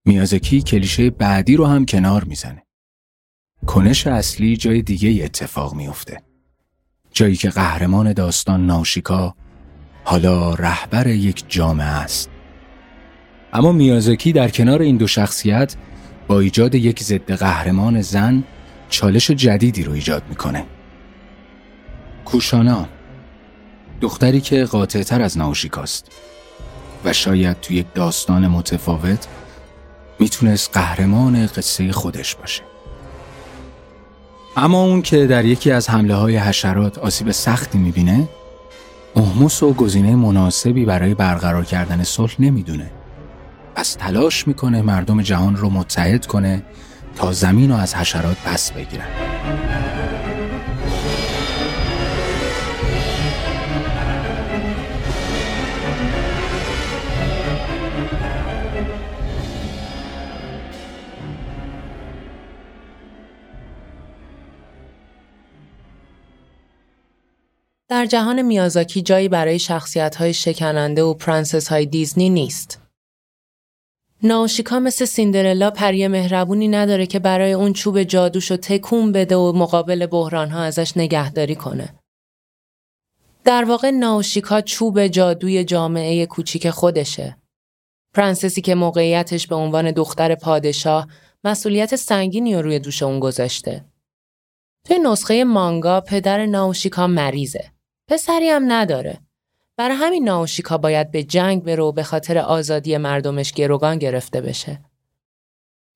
[0.05, 2.63] میازاکی کلیشه بعدی رو هم کنار می‌زنه.
[3.67, 6.32] کنش اصلی جای دیگه اتفاق میفته.
[7.13, 9.35] جایی که قهرمان داستان ناشیکا
[10.03, 12.29] حالا رهبر یک جامعه است.
[13.53, 15.75] اما میازاکی در کنار این دو شخصیت
[16.27, 18.43] با ایجاد یک ضد قهرمان زن
[18.89, 20.65] چالش جدیدی رو ایجاد می‌کنه.
[22.25, 22.87] کوشانا
[24.01, 26.11] دختری که قاطعتر از ناوشیکاست
[27.05, 29.27] و شاید توی یک داستان متفاوت
[30.19, 32.72] می‌تونست قهرمان قصه خودش باشه.
[34.57, 38.29] اما اون که در یکی از حمله های حشرات آسیب سختی می‌بینه
[39.15, 42.91] احموس و گزینه مناسبی برای برقرار کردن صلح نمی‌دونه.
[43.75, 46.63] پس تلاش می‌کنه مردم جهان رو متحد کنه
[47.15, 49.07] تا زمین رو از حشرات پس بگیرن.
[67.93, 72.81] در جهان میازاکی جایی برای شخصیت های شکننده و پرنسس های دیزنی نیست.
[74.23, 80.05] ناوشیکا مثل سیندرلا پری مهربونی نداره که برای اون چوب جادوشو تکون بده و مقابل
[80.05, 81.93] بحرانها ازش نگهداری کنه.
[83.43, 87.37] در واقع ناوشیکا چوب جادوی جامعه کوچیک خودشه.
[88.13, 91.07] پرنسسی که موقعیتش به عنوان دختر پادشاه
[91.43, 93.85] مسئولیت سنگینی رو روی دوش اون گذاشته.
[94.87, 97.73] توی نسخه مانگا پدر ناوشیکا مریضه.
[98.07, 99.19] پسری هم نداره.
[99.77, 104.79] برای همین ناوشیکا باید به جنگ بره و به خاطر آزادی مردمش گروگان گرفته بشه.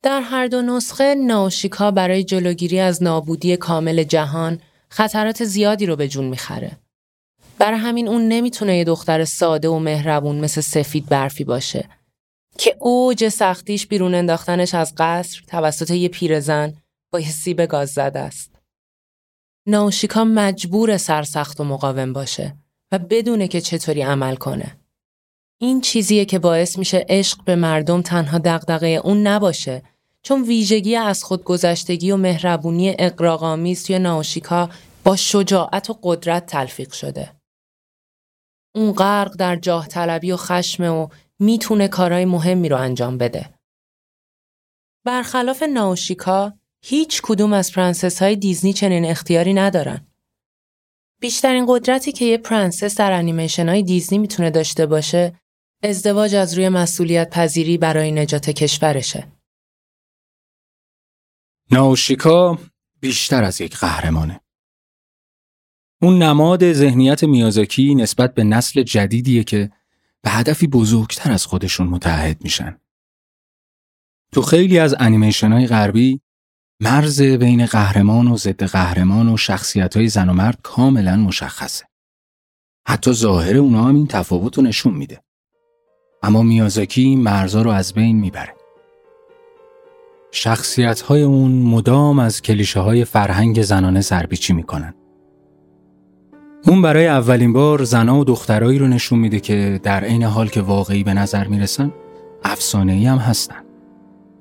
[0.03, 6.07] در هر دو نسخه ناوشیکا برای جلوگیری از نابودی کامل جهان خطرات زیادی رو به
[6.07, 6.71] جون می‌خره.
[7.59, 11.89] برای همین اون نمی‌تونه یه دختر ساده و مهربون مثل سفید برفی باشه
[12.57, 16.73] که اوج سختیش بیرون انداختنش از قصر توسط یه پیرزن
[17.11, 18.56] با یه سیب گاز زده است.
[19.69, 22.57] ناوشیکا مجبور سرسخت و مقاوم باشه
[22.91, 24.77] و بدونه که چطوری عمل کنه.
[25.61, 29.83] این چیزیه که باعث میشه عشق به مردم تنها دغدغه اون نباشه
[30.21, 34.69] چون ویژگی از خودگذشتگی و مهربونی اقراق‌آمیز توی ناوشیکا
[35.03, 37.31] با شجاعت و قدرت تلفیق شده.
[38.75, 41.07] اون غرق در جاه طلبی و خشم و
[41.39, 43.53] می‌تونه کارهای مهمی رو انجام بده.
[45.05, 46.53] برخلاف ناوشیکا
[46.89, 50.07] هیچ کدوم از پرنسس های دیزنی چنین اختیاری ندارن.
[51.19, 55.39] بیشترین قدرتی که یه پرنسس در انیمیشن های دیزنی می‌تونه داشته باشه
[55.83, 59.27] ازدواج از روی مسئولیت پذیری برای نجات کشورشه.
[61.71, 62.59] ناوشیکا
[62.99, 64.41] بیشتر از یک قهرمانه.
[66.01, 69.71] اون نماد ذهنیت میازاکی نسبت به نسل جدیدیه که
[70.21, 72.79] به هدفی بزرگتر از خودشون متحد میشن.
[74.31, 76.21] تو خیلی از انیمیشن های غربی
[76.81, 81.85] مرز بین قهرمان و ضد قهرمان و شخصیت های زن و مرد کاملا مشخصه.
[82.87, 85.21] حتی ظاهر اونا هم این تفاوت رو نشون میده.
[86.23, 88.53] اما میازاکی این مرزا رو از بین می‌بره.
[90.31, 94.93] شخصیت های اون مدام از کلیشه های فرهنگ زنانه سرپیچی می‌کنن.
[96.67, 100.61] اون برای اولین بار زنا و دخترایی رو نشون میده که در عین حال که
[100.61, 101.93] واقعی به نظر می‌رسن
[102.43, 103.66] افسانه‌ای هم هستن.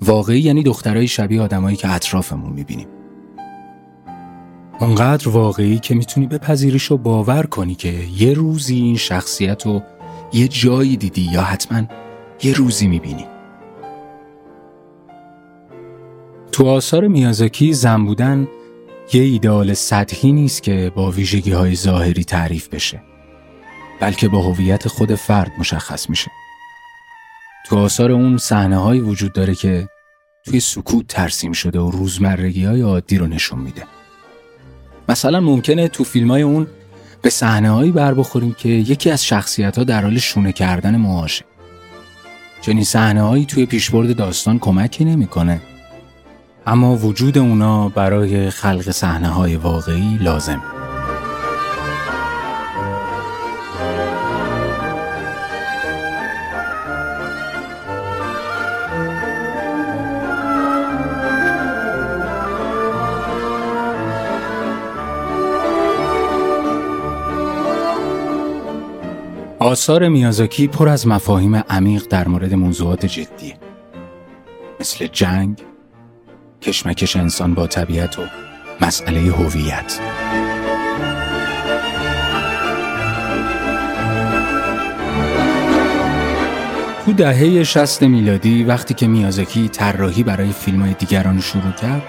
[0.03, 2.89] واقعی یعنی دخترای شبیه آدمایی که اطرافمون می‌بینیم.
[4.81, 9.83] اونقدر واقعی که می‌تونی بپذیریش و باور کنی که یه روزی این شخصیت رو
[10.33, 11.83] یه جایی دیدی یا حتما
[12.43, 13.27] یه روزی می‌بینی.
[16.53, 18.49] تو آثار میازاکی زن بودن
[19.13, 23.03] یه ایدئال سطحی نیست که با ویژگی های ظاهری تعریف بشه
[24.01, 26.31] بلکه با هویت خود فرد مشخص میشه
[27.69, 29.89] تو آثار اون صحنه هایی وجود داره که
[30.45, 33.83] توی سکوت ترسیم شده و روزمرگی های عادی رو نشون میده.
[35.09, 36.67] مثلا ممکنه تو فیلم های اون
[37.23, 41.45] به صحنه هایی بر بخوریم که یکی از شخصیت ها در حال شونه کردن موهاشه
[42.61, 45.61] چنین صحنه هایی توی پیشبرد داستان کمکی نمی‌کنه.
[46.67, 50.63] اما وجود اونا برای خلق صحنه های واقعی لازم
[69.77, 73.59] آثار میازاکی پر از مفاهیم عمیق در مورد موضوعات جدیه.
[74.81, 75.63] مثل جنگ،
[76.63, 78.23] کشمکش انسان با طبیعت و
[78.81, 80.01] مسئله هویت.
[87.05, 92.03] تو دهه 60 میلادی وقتی که میازاکی طراحی برای فیلم های دیگران شروع کرد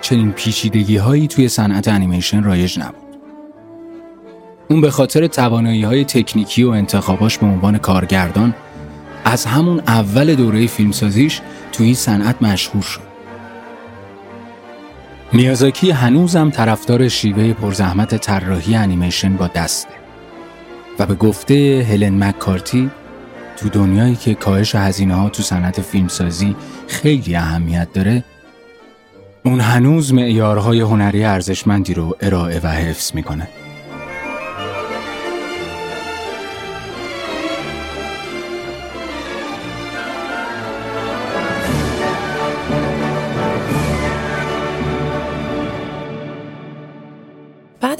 [0.00, 3.01] چنین پیچیدگی هایی توی صنعت انیمیشن رایج نبود.
[4.72, 8.54] اون به خاطر توانایی های تکنیکی و انتخاباش به عنوان کارگردان
[9.24, 11.40] از همون اول دوره فیلمسازیش
[11.72, 13.00] تو این صنعت مشهور شد.
[15.32, 19.94] میازاکی هنوزم طرفدار شیوه پرزحمت طراحی انیمیشن با دسته
[20.98, 22.90] و به گفته هلن مککارتی
[23.56, 26.56] تو دنیایی که کاهش هزینه ها تو صنعت فیلمسازی
[26.88, 28.24] خیلی اهمیت داره
[29.44, 33.48] اون هنوز معیارهای هنری ارزشمندی رو ارائه و حفظ می‌کنه.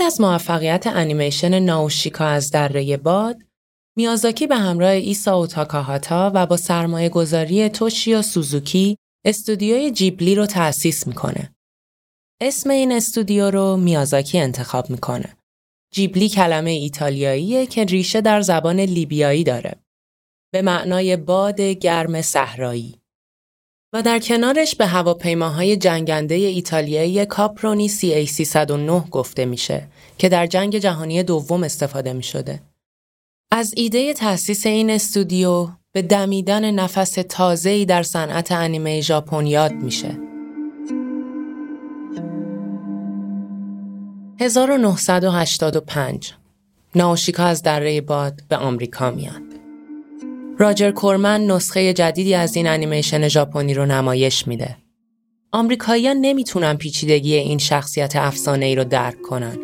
[0.03, 3.43] از موفقیت انیمیشن ناوشیکا از دره باد،
[3.97, 8.97] میازاکی به همراه ایسا و تاکاهاتا و با سرمایه گذاری توشیو سوزوکی
[9.27, 11.55] استودیوی جیبلی رو تأسیس می‌کنه.
[12.41, 15.37] اسم این استودیو رو میازاکی انتخاب می‌کنه
[15.95, 19.75] جیبلی کلمه ایتالیاییه که ریشه در زبان لیبیایی داره.
[20.53, 23.02] به معنای باد گرم صحرایی.
[23.95, 29.89] و در کنارش به هواپیماهای جنگنده ایتالیایی کاپرونی CA 309 گفته میشه
[30.19, 32.63] که در جنگ جهانی دوم استفاده می شده.
[33.51, 40.19] از ایده تأسیس این استودیو به دمیدن نفس تازه‌ای در صنعت انیمه ژاپن یاد میشه.
[44.41, 46.33] 1985
[46.95, 49.52] ناوشیکا از دره باد به آمریکا میاد.
[50.63, 54.77] راجر کورمن نسخه جدیدی از این انیمیشن ژاپنی رو نمایش میده.
[55.53, 59.59] آمریکاییان نمی‌تونن پیچیدگی این شخصیت افسانه ای رو درک کنن.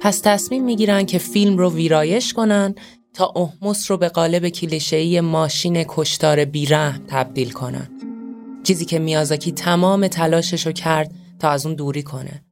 [0.00, 2.74] پس تصمیم می‌گیرن که فیلم رو ویرایش کنن
[3.14, 7.90] تا احموس رو به قالب کلیشه‌ای ماشین کشتار بیرحم تبدیل کنن.
[8.62, 12.44] چیزی که میازاکی تمام تلاشش رو کرد تا از اون دوری کنه.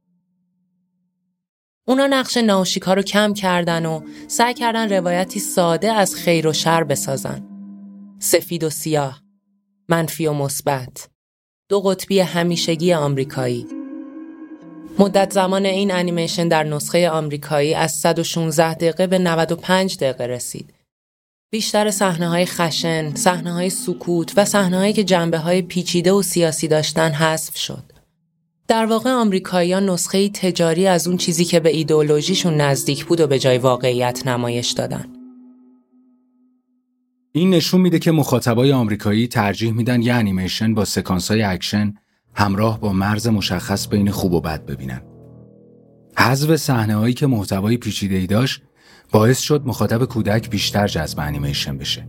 [1.87, 6.83] اونا نقش ناوشیکا رو کم کردن و سعی کردن روایتی ساده از خیر و شر
[6.83, 7.48] بسازن.
[8.19, 9.21] سفید و سیاه،
[9.89, 11.09] منفی و مثبت،
[11.69, 13.67] دو قطبی همیشگی آمریکایی.
[14.99, 20.73] مدت زمان این انیمیشن در نسخه آمریکایی از 116 دقیقه به 95 دقیقه رسید.
[21.51, 26.21] بیشتر صحنه های خشن، صحنه های سکوت و صحنه هایی که جنبه های پیچیده و
[26.21, 27.83] سیاسی داشتن حذف شد.
[28.67, 33.39] در واقع آمریکاییان نسخه تجاری از اون چیزی که به ایدئولوژیشون نزدیک بود و به
[33.39, 35.18] جای واقعیت نمایش دادن.
[37.31, 41.93] این نشون میده که مخاطبای آمریکایی ترجیح میدن یه انیمیشن با سکانسای اکشن
[42.33, 45.01] همراه با مرز مشخص بین خوب و بد ببینن.
[46.17, 48.61] حذف صحنه هایی که محتوای پیچیده ای داشت
[49.11, 52.07] باعث شد مخاطب کودک بیشتر جذب انیمیشن بشه.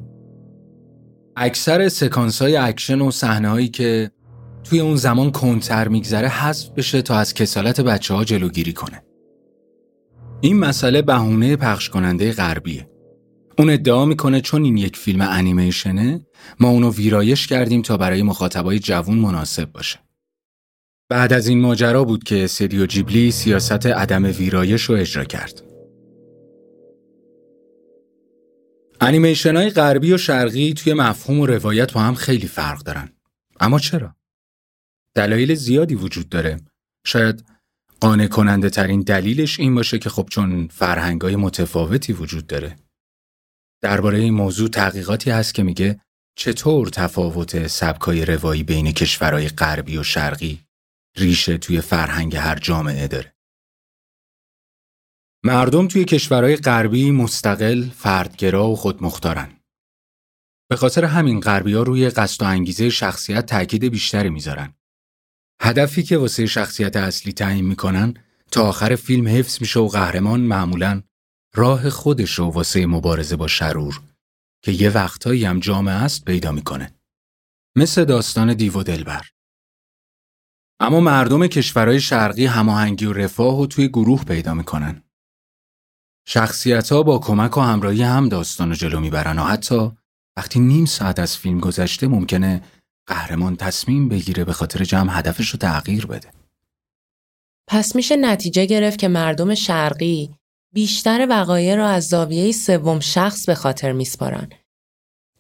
[1.37, 4.11] اکثر سکانس های اکشن و صحنه هایی که
[4.65, 9.03] توی اون زمان کندتر میگذره حذف بشه تا از کسالت بچه ها جلوگیری کنه.
[10.41, 12.90] این مسئله بهونه پخش کننده غربیه.
[13.61, 16.27] اون ادعا می‌کنه چون این یک فیلم انیمیشنه
[16.61, 19.99] ما اونو ویرایش کردیم تا برای مخاطبای جوون مناسب باشه.
[21.09, 25.63] بعد از این ماجرا بود که استودیو جیبلی سیاست عدم ویرایش رو اجرا کرد.
[29.01, 33.09] انیمیشن های غربی و شرقی توی مفهوم و روایت با هم خیلی فرق دارن.
[33.61, 34.15] اما چرا؟
[35.15, 36.61] دلایل زیادی وجود داره.
[37.07, 37.45] شاید
[38.01, 42.77] قانع کننده ترین دلیلش این باشه که خب چون فرهنگ های متفاوتی وجود داره.
[43.83, 46.01] درباره این موضوع تحقیقاتی هست که میگه
[46.37, 50.65] چطور تفاوت سبکای روایی بین کشورهای غربی و شرقی
[51.17, 53.35] ریشه توی فرهنگ هر جامعه داره.
[55.45, 59.57] مردم توی کشورهای غربی مستقل، فردگرا و خودمختارن.
[60.71, 64.75] به خاطر همین غربی ها روی قصد و انگیزه شخصیت تاکید بیشتری می‌ذارن.
[65.63, 68.15] هدفی که واسه شخصیت اصلی تعیین می‌کنن
[68.53, 71.03] تا آخر فیلم حفظ میشه و قهرمان معمولا
[71.55, 74.01] راه خودش رو واسه مبارزه با شرور
[74.63, 76.95] که یه وقتایی هم جامعه است پیدا می‌کنه.
[77.77, 79.27] مثل داستان دیو و دلبر.
[80.81, 85.03] اما مردم کشورهای شرقی هماهنگی و رفاه و توی گروه پیدا می‌کنن.
[86.29, 89.91] شخصیت ها با کمک و همراهی هم داستان رو جلو می‌برن و حتی
[90.37, 92.63] وقتی نیم ساعت از فیلم گذشته ممکنه
[93.09, 96.33] قهرمان تصمیم بگیره به خاطر جمع هدفش رو تغییر بده.
[97.69, 100.35] پس میشه نتیجه گرفت که مردم شرقی
[100.73, 104.49] بیشتر وقایع را از زاویه سوم شخص به خاطر میسپارن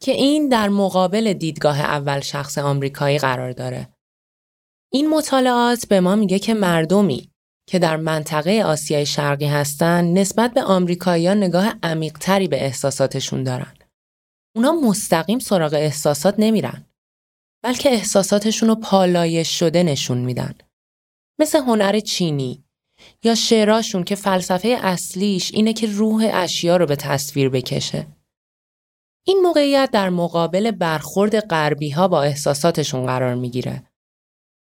[0.00, 3.88] که این در مقابل دیدگاه اول شخص آمریکایی قرار داره.
[4.92, 7.30] این مطالعات به ما میگه که مردمی
[7.68, 13.74] که در منطقه آسیای شرقی هستن نسبت به آمریکاییان نگاه عمیقتری به احساساتشون دارن.
[14.56, 16.86] اونا مستقیم سراغ احساسات نمیرن.
[17.64, 20.54] بلکه احساساتشون رو پالایش شده نشون میدن.
[21.40, 22.64] مثل هنر چینی
[23.24, 28.06] یا شعراشون که فلسفه اصلیش اینه که روح اشیا رو به تصویر بکشه.
[29.26, 33.82] این موقعیت در مقابل برخورد غربی ها با احساساتشون قرار می‌گیره.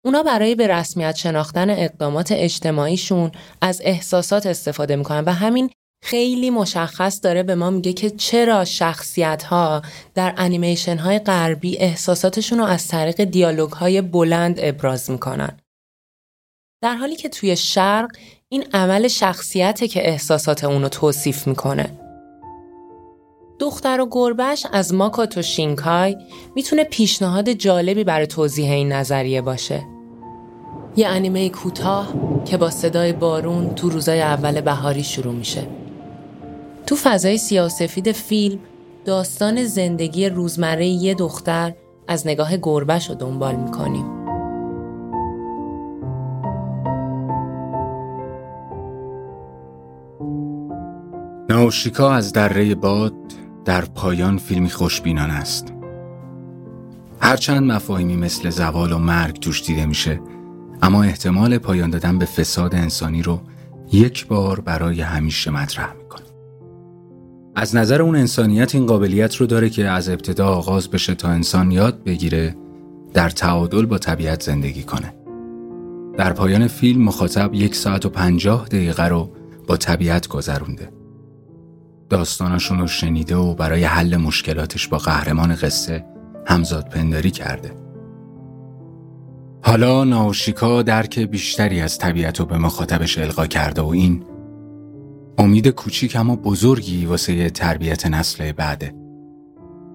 [0.06, 3.32] اونا برای به رسمیت شناختن اقدامات اجتماعیشون
[3.62, 5.70] از احساسات استفاده می‌کنن و همین
[6.04, 9.82] خیلی مشخص داره به ما میگه که چرا شخصیت ها
[10.16, 15.58] در انیمیشن های غربی احساساتشون رو از طریق دیالوگ های بلند ابراز می‌کنن.
[16.82, 18.12] در حالی که توی شرق
[18.50, 22.00] این عمل شخصیته که احساسات اونو توصیف می‌کنه.
[23.60, 26.18] دختر و گربش از ماکاتو شینکای
[26.56, 29.84] می‌تونه پیشنهاد جالبی برای توضیح این نظریه باشه.
[30.96, 32.14] یه انیمه کوتاه
[32.46, 35.68] که با صدای بارون تو روزای اول بهاری شروع میشه.
[36.86, 38.60] تو فضای سیاسفید فیلم
[39.06, 41.74] داستان زندگی روزمره یه دختر
[42.08, 44.19] از نگاه گربش رو دنبال می‌کنیم.
[51.50, 53.14] ناوشیکا از دره باد
[53.66, 55.74] در پایان فیلمی خوشبینانه است.
[57.22, 60.22] هرچند مفاهیمی مثل زوال و مرگ توش دیده میشه
[60.82, 63.40] اما احتمال پایان دادن به فساد انسانی رو
[63.92, 66.26] یک بار برای همیشه مطرح می‌کنه.
[67.56, 71.72] از نظر اون انسانیت این قابلیت رو داره که از ابتدا آغاز بشه تا انسان
[71.72, 72.56] یاد بگیره
[73.14, 75.14] در تعادل با طبیعت زندگی کنه.
[76.18, 79.30] در پایان فیلم مخاطب یک ساعت و پنجاه دقیقه رو
[79.68, 81.00] با طبیعت گذرونده.
[82.10, 86.06] داستاناشون رو شنیده و برای حل مشکلاتش با قهرمان قصه
[86.46, 87.72] همزاد پنداری کرده.
[89.64, 94.24] حالا ناوشیکا درک بیشتری از طبیعت رو به مخاطبش القا کرده و این
[95.38, 98.94] امید کوچیک اما بزرگی واسه تربیت نسل بعده.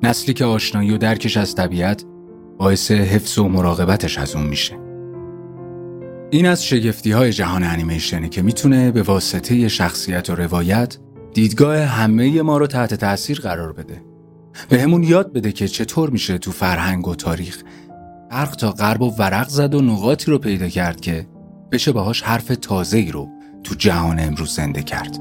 [0.03, 2.05] نسلی که آشنایی و درکش از طبیعت
[2.59, 4.75] باعث حفظ و مراقبتش از اون میشه.
[6.31, 10.99] این از شگفتی های جهان انیمیشنه که می‌تونه به واسطه شخصیت و روایت
[11.35, 14.03] دیدگاه همه ما رو تحت تاثیر قرار بده.
[14.69, 17.63] به همون یاد بده که چطور میشه تو فرهنگ و تاریخ
[18.31, 21.27] برق تا غرب و ورق زد و نقاطی رو پیدا کرد که
[21.73, 23.29] بشه باهاش حرف تازه ای رو
[23.65, 25.19] تو جهان امروز زنده کرد.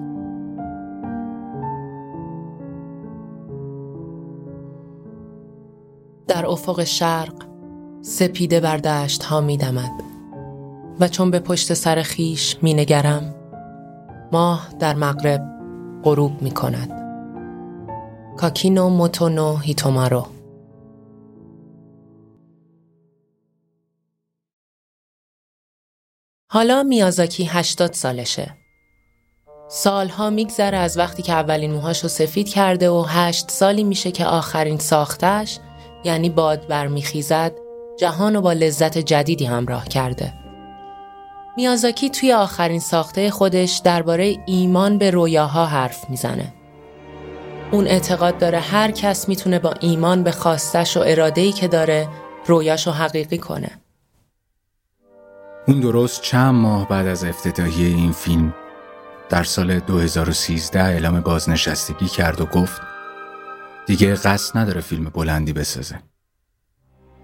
[6.27, 7.33] در افق شرق
[8.01, 9.91] سپیده بر دشت ها می دمد
[10.99, 13.35] و چون به پشت سر خیش می نگرم
[14.31, 15.52] ماه در مغرب
[16.03, 17.03] غروب می کند
[18.37, 20.27] کاکینو موتونو هیتومارو.
[26.51, 28.57] حالا میازاکی 80 سالشه.
[29.69, 34.77] سالها میگذره از وقتی که اولین موهاشو سفید کرده و هشت سالی میشه که آخرین
[34.77, 35.59] ساختش
[36.03, 37.51] یعنی باد برمیخیزد
[37.99, 40.42] جهان رو با لذت جدیدی همراه کرده.
[41.57, 46.53] میازاکی توی آخرین ساخته خودش درباره ایمان به رویاها حرف می‌زنه.
[47.71, 52.07] اون اعتقاد داره هر کس می‌تونه با ایمان به خواستش و اراده‌ای که داره
[52.45, 53.71] رویاشو حقیقی کنه.
[55.67, 58.53] اون درست چند ماه بعد از افتتاحیه این فیلم
[59.29, 62.81] در سال 2013 اعلام بازنشستگی کرد و گفت
[63.85, 65.99] دیگه قصد نداره فیلم بلندی بسازه.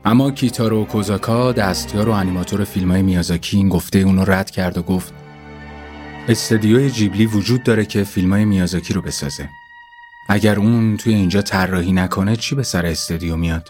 [0.09, 4.81] اما کیتارو کوزاکا دستیار و انیماتور فیلم های میازاکی این گفته اونو رد کرد و
[4.81, 5.13] گفت
[6.27, 9.49] استدیوی جیبلی وجود داره که فیلم های میازاکی رو بسازه.
[10.29, 13.69] اگر اون توی اینجا طراحی نکنه چی به سر استدیو میاد؟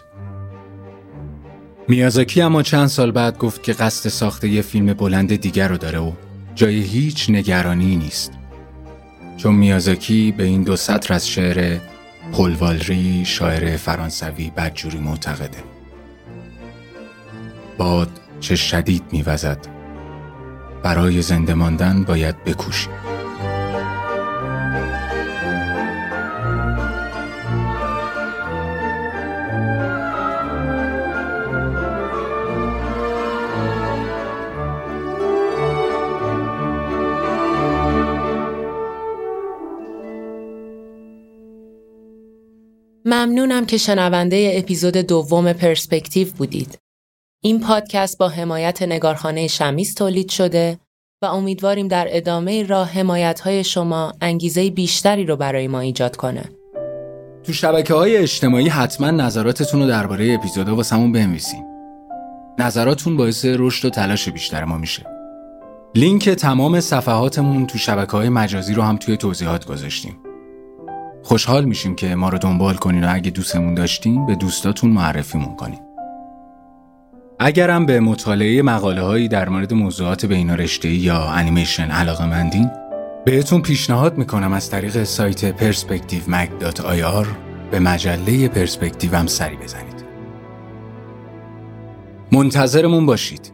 [1.88, 5.98] میازاکی اما چند سال بعد گفت که قصد ساخته یه فیلم بلند دیگر رو داره
[5.98, 6.12] و
[6.54, 8.32] جای هیچ نگرانی نیست.
[9.36, 11.78] چون میازاکی به این دو سطر از شعر
[12.32, 15.79] پل والری شاعر فرانسوی بدجوری معتقده
[17.80, 18.10] باد
[18.40, 19.58] چه شدید میوزد
[20.82, 22.92] برای زنده ماندن باید بکوشیم
[43.04, 46.89] ممنونم که شنونده اپیزود دوم پرسپکتیو بودید.
[47.42, 50.78] این پادکست با حمایت نگارخانه شمیس تولید شده
[51.22, 56.44] و امیدواریم در ادامه راه حمایت شما انگیزه بیشتری رو برای ما ایجاد کنه.
[57.44, 61.64] تو شبکه های اجتماعی حتما نظراتتون رو درباره اپیزودا واسمون بنویسین.
[62.58, 65.06] نظراتون باعث رشد و تلاش بیشتر ما میشه.
[65.94, 70.16] لینک تمام صفحاتمون تو شبکه های مجازی رو هم توی توضیحات گذاشتیم.
[71.22, 75.89] خوشحال میشیم که ما رو دنبال کنین و اگه دوستمون داشتین به دوستاتون معرفیمون کنین.
[77.42, 82.70] اگرم به مطالعه مقاله هایی در مورد موضوعات بین رشته‌ای یا انیمیشن علاقه مندین
[83.24, 87.26] بهتون پیشنهاد می‌کنم از طریق سایت perspectivemag.ir
[87.70, 90.04] به مجله پرسپکتیو سری بزنید.
[92.32, 93.52] منتظرمون باشید.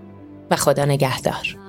[0.51, 1.66] و خدا نگهدار.